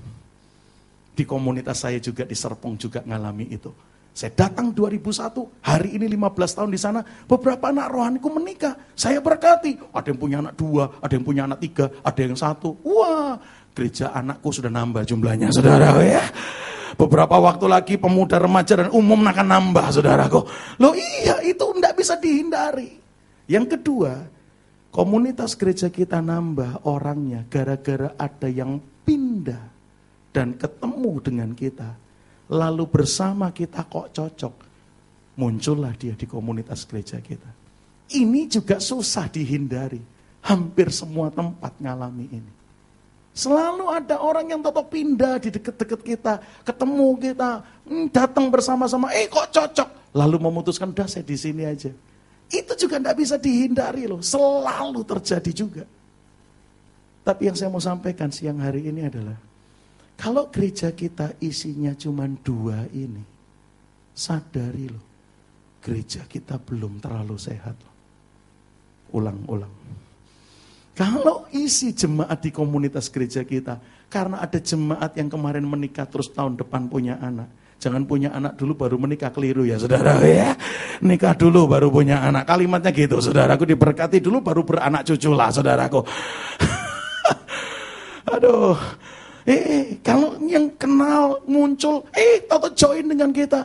[1.17, 3.73] Di komunitas saya juga di Serpong juga ngalami itu.
[4.13, 8.73] Saya datang 2001, hari ini 15 tahun di sana, beberapa anak rohaniku menikah.
[8.93, 12.81] Saya berkati, ada yang punya anak dua, ada yang punya anak tiga, ada yang satu.
[12.81, 13.37] Wah,
[13.77, 16.25] gereja anakku sudah nambah jumlahnya, saudara ya.
[16.97, 20.41] Beberapa waktu lagi pemuda remaja dan umum akan nambah, saudaraku.
[20.81, 22.97] Loh iya, itu tidak bisa dihindari.
[23.45, 24.25] Yang kedua,
[24.89, 29.76] komunitas gereja kita nambah orangnya gara-gara ada yang pindah
[30.31, 31.95] dan ketemu dengan kita
[32.51, 34.55] lalu bersama kita kok cocok.
[35.37, 37.51] Muncullah dia di komunitas gereja kita.
[38.07, 40.01] Ini juga susah dihindari.
[40.47, 42.51] Hampir semua tempat ngalami ini.
[43.37, 46.33] Selalu ada orang yang tetap pindah di dekat-dekat kita,
[46.65, 49.89] ketemu kita, hmm, datang bersama-sama, eh kok cocok.
[50.17, 51.93] Lalu memutuskan, udah saya di sini aja.
[52.49, 55.85] Itu juga tidak bisa dihindari loh, selalu terjadi juga.
[57.21, 59.37] Tapi yang saya mau sampaikan siang hari ini adalah,
[60.17, 63.21] kalau gereja kita isinya cuma dua ini,
[64.17, 65.05] sadari loh,
[65.77, 67.77] gereja kita belum terlalu sehat.
[69.13, 69.71] Ulang-ulang.
[70.97, 73.77] Kalau isi jemaat di komunitas gereja kita,
[74.09, 77.53] karena ada jemaat yang kemarin menikah terus tahun depan punya anak.
[77.77, 80.57] Jangan punya anak dulu baru menikah keliru ya saudara ya.
[81.05, 82.49] Nikah dulu baru punya anak.
[82.49, 86.01] Kalimatnya gitu saudaraku diberkati dulu baru beranak cucu lah saudaraku.
[88.33, 88.73] Aduh,
[89.47, 93.63] Eh, kalau yang kenal muncul, eh, atau join dengan kita.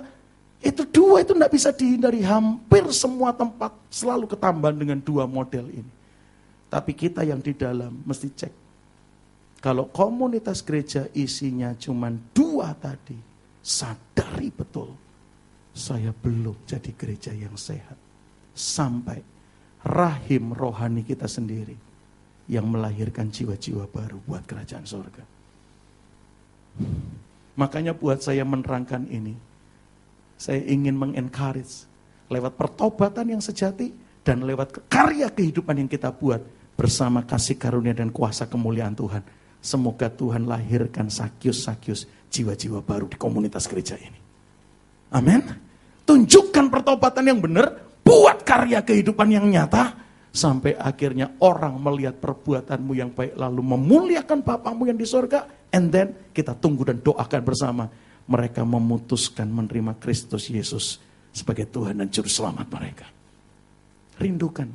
[0.62, 2.22] Itu dua itu tidak bisa dihindari.
[2.22, 5.92] Hampir semua tempat selalu ketambahan dengan dua model ini.
[6.70, 8.54] Tapi kita yang di dalam mesti cek.
[9.58, 13.18] Kalau komunitas gereja isinya cuma dua tadi,
[13.58, 14.94] sadari betul.
[15.74, 17.98] Saya belum jadi gereja yang sehat.
[18.54, 19.18] Sampai
[19.82, 21.74] rahim rohani kita sendiri
[22.46, 25.31] yang melahirkan jiwa-jiwa baru buat kerajaan sorga.
[27.52, 29.36] Makanya buat saya menerangkan ini,
[30.40, 31.86] saya ingin mengencourage
[32.32, 33.92] lewat pertobatan yang sejati
[34.24, 36.40] dan lewat karya kehidupan yang kita buat
[36.72, 39.22] bersama kasih karunia dan kuasa kemuliaan Tuhan.
[39.62, 44.18] Semoga Tuhan lahirkan sakyus-sakyus jiwa-jiwa baru di komunitas gereja ini.
[45.14, 45.44] Amin.
[46.02, 47.70] Tunjukkan pertobatan yang benar,
[48.02, 49.94] buat karya kehidupan yang nyata,
[50.32, 56.14] sampai akhirnya orang melihat perbuatanmu yang baik lalu memuliakan Bapamu yang di sorga and then
[56.30, 57.84] kita tunggu dan doakan bersama
[58.28, 61.02] mereka memutuskan menerima Kristus Yesus
[61.34, 63.08] sebagai Tuhan dan Juru Selamat mereka.
[64.20, 64.68] Rindukan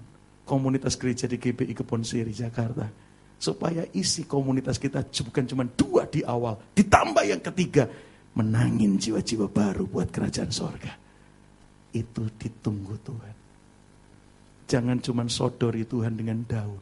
[0.43, 2.89] komunitas gereja di GBI Kebon Siri Jakarta
[3.37, 7.85] supaya isi komunitas kita bukan cuma dua di awal, ditambah yang ketiga
[8.33, 10.93] menangin jiwa-jiwa baru buat kerajaan sorga.
[11.93, 13.35] Itu ditunggu Tuhan.
[14.67, 16.81] Jangan cuma sodori Tuhan dengan daun.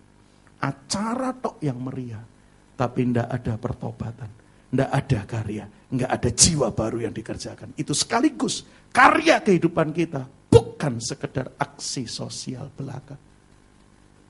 [0.59, 2.34] Acara tok yang meriah.
[2.75, 4.29] Tapi tidak ada pertobatan.
[4.71, 5.65] Tidak ada karya.
[5.65, 7.71] Nggak ada jiwa baru yang dikerjakan.
[7.79, 10.27] Itu sekaligus karya kehidupan kita.
[10.51, 13.15] Bukan sekedar aksi sosial belaka.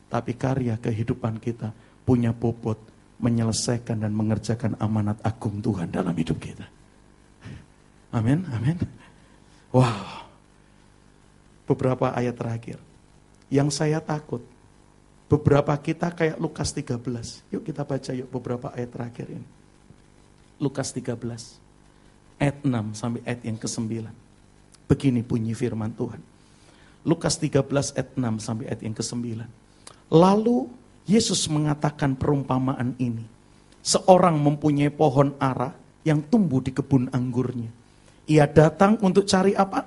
[0.06, 1.74] Tapi karya kehidupan kita
[2.06, 2.78] punya bobot
[3.18, 6.68] menyelesaikan dan mengerjakan amanat agung Tuhan dalam hidup kita.
[8.14, 8.78] Amin, amin.
[9.74, 10.24] Wow.
[11.66, 12.78] Beberapa ayat terakhir.
[13.50, 14.46] Yang saya takut,
[15.26, 17.02] beberapa kita kayak Lukas 13.
[17.50, 19.48] Yuk kita baca yuk beberapa ayat terakhir ini.
[20.56, 21.20] Lukas 13,
[22.40, 24.08] ayat 6 sampai ayat yang ke-9.
[24.88, 26.22] Begini bunyi firman Tuhan.
[27.04, 27.60] Lukas 13
[27.98, 29.26] ayat 6 sampai ayat yang ke-9.
[30.14, 30.58] Lalu
[31.06, 33.26] Yesus mengatakan perumpamaan ini.
[33.86, 35.70] Seorang mempunyai pohon ara
[36.02, 37.70] yang tumbuh di kebun anggurnya.
[38.26, 39.86] Ia datang untuk cari apa?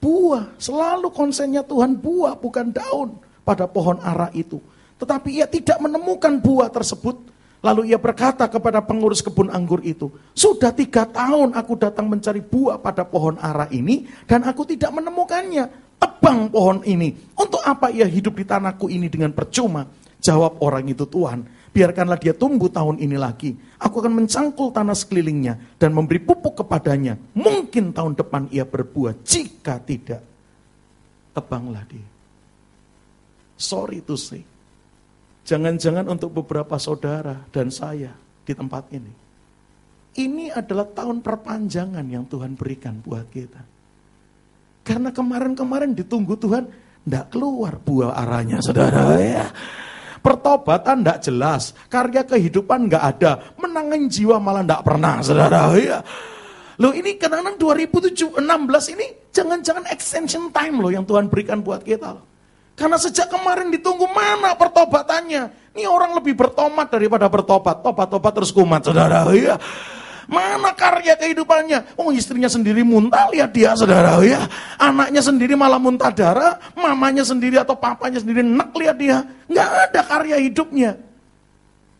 [0.00, 0.56] Buah.
[0.56, 4.60] Selalu konsennya Tuhan buah, bukan daun pada pohon ara itu.
[5.00, 7.32] Tetapi ia tidak menemukan buah tersebut.
[7.60, 12.80] Lalu ia berkata kepada pengurus kebun anggur itu, sudah tiga tahun aku datang mencari buah
[12.80, 15.92] pada pohon ara ini dan aku tidak menemukannya.
[16.00, 17.12] Tebang pohon ini.
[17.36, 19.84] Untuk apa ia hidup di tanahku ini dengan percuma?
[20.20, 21.44] Jawab orang itu Tuhan,
[21.76, 23.52] biarkanlah dia tumbuh tahun ini lagi.
[23.76, 27.20] Aku akan mencangkul tanah sekelilingnya dan memberi pupuk kepadanya.
[27.36, 30.24] Mungkin tahun depan ia berbuah, jika tidak,
[31.36, 32.09] tebanglah dia.
[33.60, 34.40] Sorry to say.
[35.44, 39.12] Jangan-jangan untuk beberapa saudara dan saya di tempat ini.
[40.16, 43.60] Ini adalah tahun perpanjangan yang Tuhan berikan buat kita.
[44.80, 46.64] Karena kemarin-kemarin ditunggu Tuhan,
[47.04, 49.46] tidak keluar buah arahnya saudara ya.
[50.20, 55.72] Pertobatan tidak jelas, karya kehidupan nggak ada, menangin jiwa malah tidak pernah, saudara.
[55.76, 56.00] Ya.
[56.80, 58.40] Loh ini kenangan 2016
[58.96, 62.29] ini jangan-jangan extension time loh yang Tuhan berikan buat kita loh.
[62.80, 65.76] Karena sejak kemarin ditunggu mana pertobatannya.
[65.76, 67.84] Ini orang lebih bertomat daripada bertobat.
[67.84, 69.28] Tobat-tobat terus kumat, saudara.
[69.36, 69.60] Ya.
[70.30, 71.98] Mana karya kehidupannya?
[71.98, 74.46] Oh istrinya sendiri muntah, lihat dia saudara ya.
[74.78, 79.26] Anaknya sendiri malah muntah darah, mamanya sendiri atau papanya sendiri nek lihat dia.
[79.50, 80.94] Nggak ada karya hidupnya.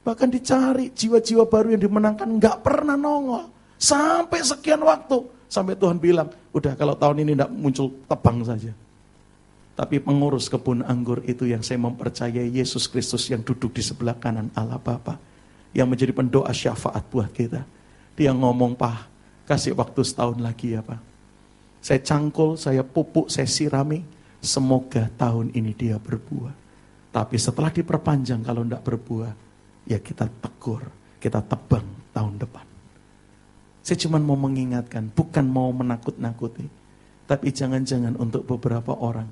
[0.07, 3.51] Bahkan dicari jiwa-jiwa baru yang dimenangkan nggak pernah nongol.
[3.77, 5.27] Sampai sekian waktu.
[5.51, 8.71] Sampai Tuhan bilang, udah kalau tahun ini tidak muncul tebang saja.
[9.81, 14.53] Tapi pengurus kebun anggur itu yang saya mempercayai Yesus Kristus yang duduk di sebelah kanan
[14.53, 15.17] Allah Bapa.
[15.73, 17.65] Yang menjadi pendoa syafaat buat kita
[18.21, 19.09] dia ngomong, Pak,
[19.49, 21.01] kasih waktu setahun lagi ya Pak.
[21.81, 24.05] Saya cangkul, saya pupuk, saya sirami.
[24.45, 26.53] Semoga tahun ini dia berbuah.
[27.13, 29.33] Tapi setelah diperpanjang kalau tidak berbuah,
[29.89, 30.85] ya kita tegur,
[31.17, 32.65] kita tebang tahun depan.
[33.81, 36.69] Saya cuma mau mengingatkan, bukan mau menakut-nakuti.
[37.25, 39.29] Tapi jangan-jangan untuk beberapa orang,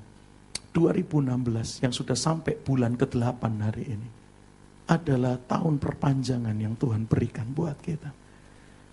[0.71, 4.09] 2016 yang sudah sampai bulan ke-8 hari ini,
[4.89, 8.09] adalah tahun perpanjangan yang Tuhan berikan buat kita.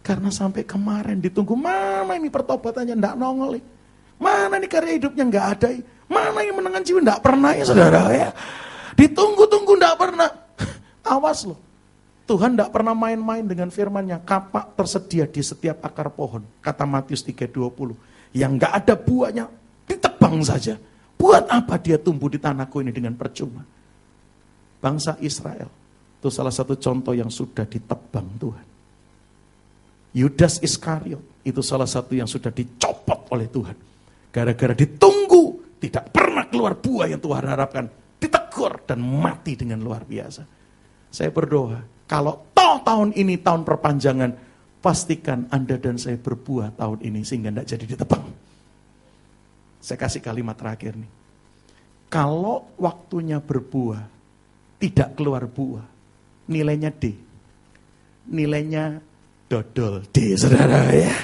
[0.04, 3.58] Karena sampai kemarin ditunggu, mana ini pertobatannya enggak nongol.
[4.20, 5.68] Mana ini karya hidupnya enggak ada.
[6.06, 8.30] Mana yang menengan jiwa enggak pernah ya saudara ya.
[8.94, 10.30] Ditunggu-tunggu enggak pernah.
[11.16, 11.58] Awas loh.
[12.28, 14.22] Tuhan enggak pernah main-main dengan firmannya.
[14.22, 16.46] Kapak tersedia di setiap akar pohon.
[16.62, 17.96] Kata Matius 3.20.
[18.36, 19.44] Yang enggak ada buahnya,
[19.90, 20.78] ditebang saja.
[21.16, 23.64] Buat apa dia tumbuh di tanahku ini dengan percuma?
[24.78, 25.68] Bangsa Israel.
[26.20, 28.66] Itu salah satu contoh yang sudah ditebang Tuhan.
[30.16, 33.76] Yudas Iskariot itu salah satu yang sudah dicopot oleh Tuhan.
[34.32, 37.84] Gara-gara ditunggu, tidak pernah keluar buah yang Tuhan harapkan.
[38.16, 40.42] Ditegur dan mati dengan luar biasa.
[41.12, 44.30] Saya berdoa, kalau toh tahun ini tahun perpanjangan,
[44.80, 48.24] pastikan Anda dan saya berbuah tahun ini sehingga tidak jadi ditebang.
[49.80, 51.10] Saya kasih kalimat terakhir nih.
[52.06, 54.02] Kalau waktunya berbuah,
[54.78, 55.86] tidak keluar buah,
[56.46, 57.16] nilainya D.
[58.26, 59.02] Nilainya
[59.46, 61.14] dodol D saudara ya.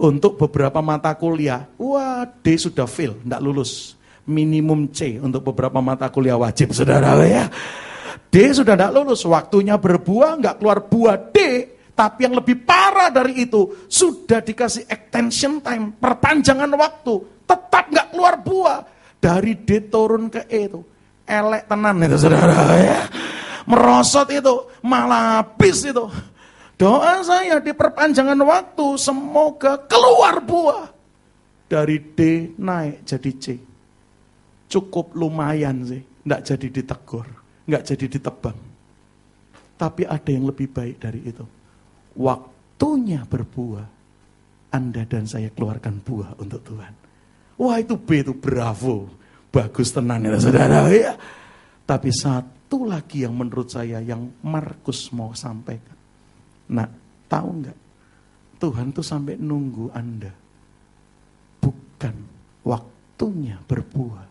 [0.00, 3.94] Untuk beberapa mata kuliah, wah D sudah fail, tidak lulus.
[4.24, 7.50] Minimum C untuk beberapa mata kuliah wajib saudara ya.
[8.30, 11.38] D sudah tidak lulus, waktunya berbuah, nggak keluar buah D,
[11.98, 18.34] tapi yang lebih parah dari itu, sudah dikasih extension time, perpanjangan waktu, tetap nggak keluar
[18.38, 18.80] buah.
[19.18, 20.80] Dari D turun ke E itu,
[21.26, 23.00] elek tenan itu saudara ya.
[23.68, 24.54] Merosot itu,
[24.86, 26.06] malah habis itu.
[26.80, 30.88] Doa saya di perpanjangan waktu semoga keluar buah.
[31.68, 33.46] Dari D naik jadi C.
[34.70, 37.26] Cukup lumayan sih, nggak jadi ditegur,
[37.68, 38.58] nggak jadi ditebang.
[39.76, 41.44] Tapi ada yang lebih baik dari itu.
[42.16, 43.86] Waktunya berbuah,
[44.72, 46.99] Anda dan saya keluarkan buah untuk Tuhan.
[47.60, 49.12] Wah itu B itu bravo,
[49.52, 51.12] bagus tenan ya saudara ya.
[51.84, 55.98] Tapi satu lagi yang menurut saya yang Markus mau sampaikan.
[56.72, 56.88] Nah,
[57.28, 57.78] tahu nggak?
[58.56, 60.32] Tuhan tuh sampai nunggu Anda.
[61.60, 62.14] Bukan
[62.64, 64.24] waktunya berbuah.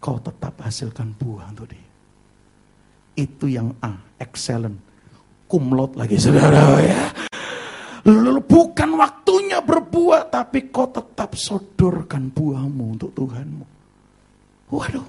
[0.00, 1.90] Kau tetap hasilkan buah untuk dia.
[3.20, 4.80] Itu yang A, excellent.
[5.44, 7.12] Kumlot lagi saudara ya.
[8.02, 13.64] Bukan waktunya berbuah, tapi kau tetap sodorkan buahmu untuk Tuhanmu.
[14.74, 15.06] Waduh,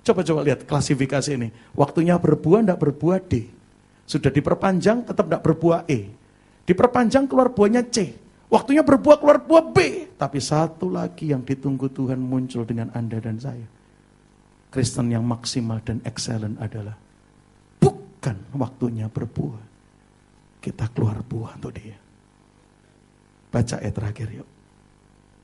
[0.00, 1.52] coba-coba lihat klasifikasi ini.
[1.76, 3.52] Waktunya berbuah, tidak berbuah D.
[4.08, 6.08] Sudah diperpanjang, tetap tidak berbuah E.
[6.64, 8.16] Diperpanjang keluar buahnya C.
[8.48, 10.08] Waktunya berbuah keluar buah B.
[10.16, 13.66] Tapi satu lagi yang ditunggu Tuhan muncul dengan Anda dan saya.
[14.70, 16.96] Kristen yang maksimal dan excellent adalah
[17.82, 19.64] bukan waktunya berbuah.
[20.64, 22.05] Kita keluar buah untuk dia.
[23.56, 24.48] Baca ayat terakhir yuk.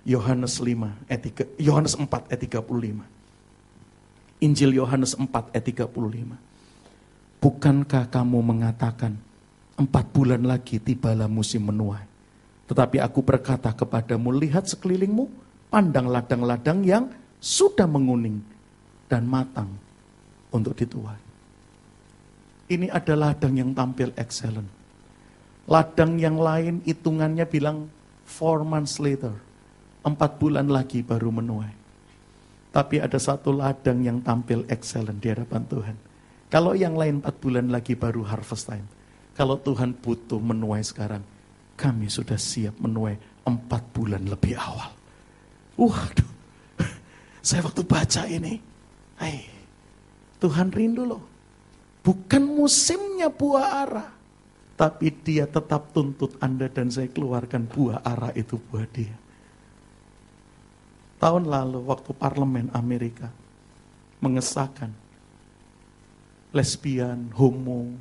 [0.05, 1.23] Yohanes 5 ayat
[1.57, 4.45] 3, Yohanes 4 ayat 35.
[4.45, 6.37] Injil Yohanes 4 ayat 35.
[7.41, 9.17] Bukankah kamu mengatakan
[9.81, 12.05] empat bulan lagi tibalah musim menuai.
[12.69, 15.33] Tetapi aku berkata kepadamu, lihat sekelilingmu,
[15.73, 17.09] pandang ladang-ladang yang
[17.41, 18.45] sudah menguning
[19.09, 19.73] dan matang
[20.53, 21.17] untuk dituai.
[22.77, 24.69] Ini adalah ladang yang tampil excellent.
[25.65, 28.02] Ladang yang lain hitungannya bilang
[28.33, 29.37] four months later.
[30.01, 31.77] Empat bulan lagi baru menuai.
[32.73, 35.97] Tapi ada satu ladang yang tampil excellent di hadapan Tuhan.
[36.49, 38.89] Kalau yang lain empat bulan lagi baru harvest time.
[39.37, 41.21] Kalau Tuhan butuh menuai sekarang,
[41.77, 44.93] kami sudah siap menuai empat bulan lebih awal.
[45.77, 46.31] Waduh,
[47.47, 48.61] saya waktu baca ini,
[49.17, 49.49] hai,
[50.41, 51.25] Tuhan rindu loh.
[52.03, 54.11] Bukan musimnya buah arah.
[54.73, 59.15] Tapi dia tetap tuntut Anda dan saya keluarkan buah arah itu buat dia.
[61.23, 63.31] Tahun lalu waktu parlemen Amerika
[64.19, 64.91] mengesahkan
[66.51, 67.95] lesbian, homo,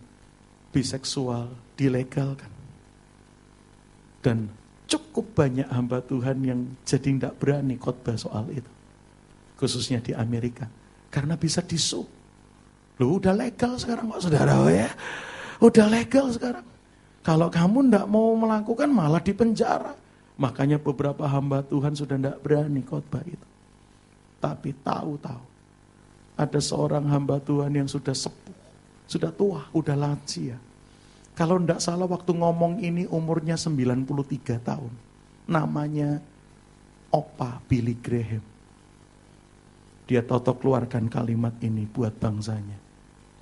[0.74, 2.50] biseksual dilegalkan.
[4.22, 4.50] Dan
[4.90, 8.70] cukup banyak hamba Tuhan yang jadi tidak berani khotbah soal itu.
[9.58, 10.66] Khususnya di Amerika.
[11.12, 12.10] Karena bisa disup
[13.02, 14.94] Lu udah legal sekarang kok saudara ya.
[15.62, 16.66] Udah legal sekarang.
[17.22, 19.94] Kalau kamu ndak mau melakukan malah di penjara.
[20.42, 23.48] Makanya beberapa hamba Tuhan sudah ndak berani khotbah itu.
[24.42, 25.44] Tapi tahu-tahu
[26.34, 28.58] ada seorang hamba Tuhan yang sudah sepuh,
[29.06, 30.58] sudah tua, udah lansia.
[31.38, 34.94] Kalau ndak salah waktu ngomong ini umurnya 93 tahun.
[35.46, 36.18] Namanya
[37.14, 38.42] Opa Billy Graham.
[40.10, 42.82] Dia toto keluarkan kalimat ini buat bangsanya.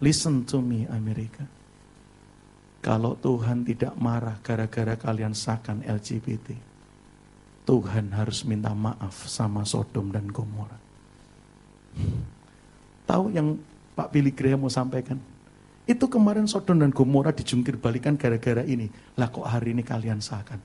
[0.03, 1.59] Listen to me Amerika.
[2.80, 6.55] Kalau Tuhan tidak marah gara-gara kalian sahkan LGBT,
[7.67, 10.80] Tuhan harus minta maaf sama Sodom dan Gomora.
[13.03, 13.59] Tahu yang
[13.99, 15.19] Pak Billy Graham mau sampaikan?
[15.84, 18.88] Itu kemarin Sodom dan Gomora dijungkir balikan gara-gara ini.
[19.19, 20.63] Lah kok hari ini kalian sahkan?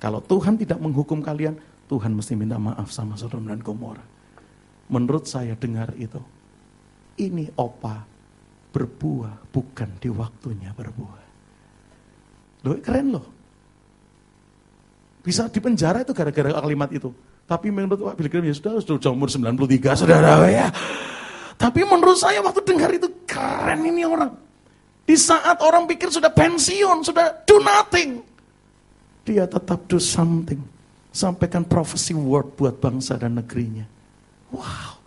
[0.00, 1.60] Kalau Tuhan tidak menghukum kalian,
[1.92, 4.02] Tuhan mesti minta maaf sama Sodom dan Gomora.
[4.88, 6.24] Menurut saya dengar itu,
[7.20, 8.08] ini opa
[8.72, 11.19] berbuah bukan di waktunya berbuah.
[12.64, 13.26] Loh keren loh.
[15.20, 17.12] Bisa di penjara itu gara-gara kalimat itu.
[17.44, 20.70] Tapi menurut Pak Billy Graham ya sudah, sudah umur 93 saudara ya.
[21.60, 24.32] Tapi menurut saya waktu dengar itu keren ini orang.
[25.04, 28.22] Di saat orang pikir sudah pensiun, sudah do nothing.
[29.26, 30.62] Dia tetap do something.
[31.10, 33.84] Sampaikan prophecy word buat bangsa dan negerinya.
[34.54, 35.02] Wow.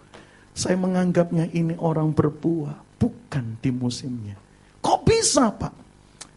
[0.53, 4.37] Saya menganggapnya ini orang berbuah bukan di musimnya.
[4.83, 5.82] Kok bisa Pak?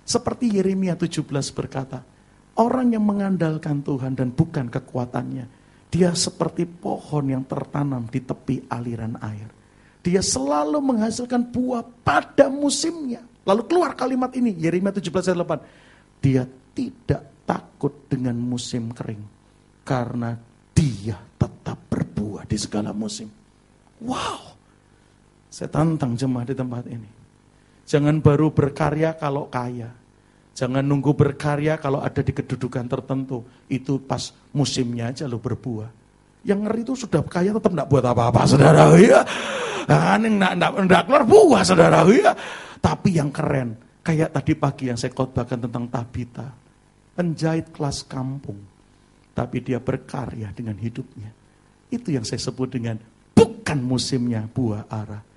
[0.06, 2.06] Seperti Yeremia 17 berkata,
[2.54, 5.50] orang yang mengandalkan Tuhan dan bukan kekuatannya,
[5.90, 9.50] dia seperti pohon yang tertanam di tepi aliran air.
[10.06, 13.26] Dia selalu menghasilkan buah pada musimnya.
[13.42, 16.22] Lalu keluar kalimat ini, Yeremia 17 ayat 8.
[16.22, 19.22] Dia tidak takut dengan musim kering.
[19.82, 20.38] Karena
[20.70, 23.26] dia tetap berbuah di segala musim.
[24.02, 24.54] Wow.
[25.50, 27.15] Saya tantang jemaah di tempat ini.
[27.86, 29.94] Jangan baru berkarya kalau kaya.
[30.58, 33.46] Jangan nunggu berkarya kalau ada di kedudukan tertentu.
[33.70, 35.86] Itu pas musimnya aja lo berbuah.
[36.42, 38.90] Yang ngeri itu sudah kaya tetap enggak buat apa-apa saudara.
[38.98, 39.22] Ya.
[39.86, 42.02] Enggak, enggak keluar buah saudara.
[42.10, 42.34] Ya.
[42.82, 43.78] Tapi yang keren.
[44.02, 46.46] Kayak tadi pagi yang saya khotbahkan tentang Tabita.
[47.14, 48.58] Penjahit kelas kampung.
[49.30, 51.30] Tapi dia berkarya dengan hidupnya.
[51.86, 52.98] Itu yang saya sebut dengan
[53.36, 55.35] bukan musimnya buah arah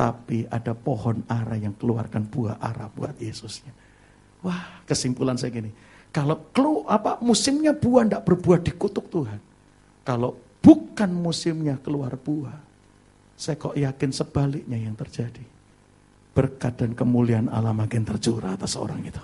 [0.00, 3.68] tapi ada pohon ara yang keluarkan buah ara buat Yesusnya.
[4.40, 5.68] Wah, kesimpulan saya gini.
[6.08, 9.36] Kalau kelu, apa musimnya buah tidak berbuah dikutuk Tuhan.
[10.00, 12.56] Kalau bukan musimnya keluar buah,
[13.36, 15.44] saya kok yakin sebaliknya yang terjadi.
[16.32, 19.20] Berkat dan kemuliaan Allah makin tercurah atas orang itu.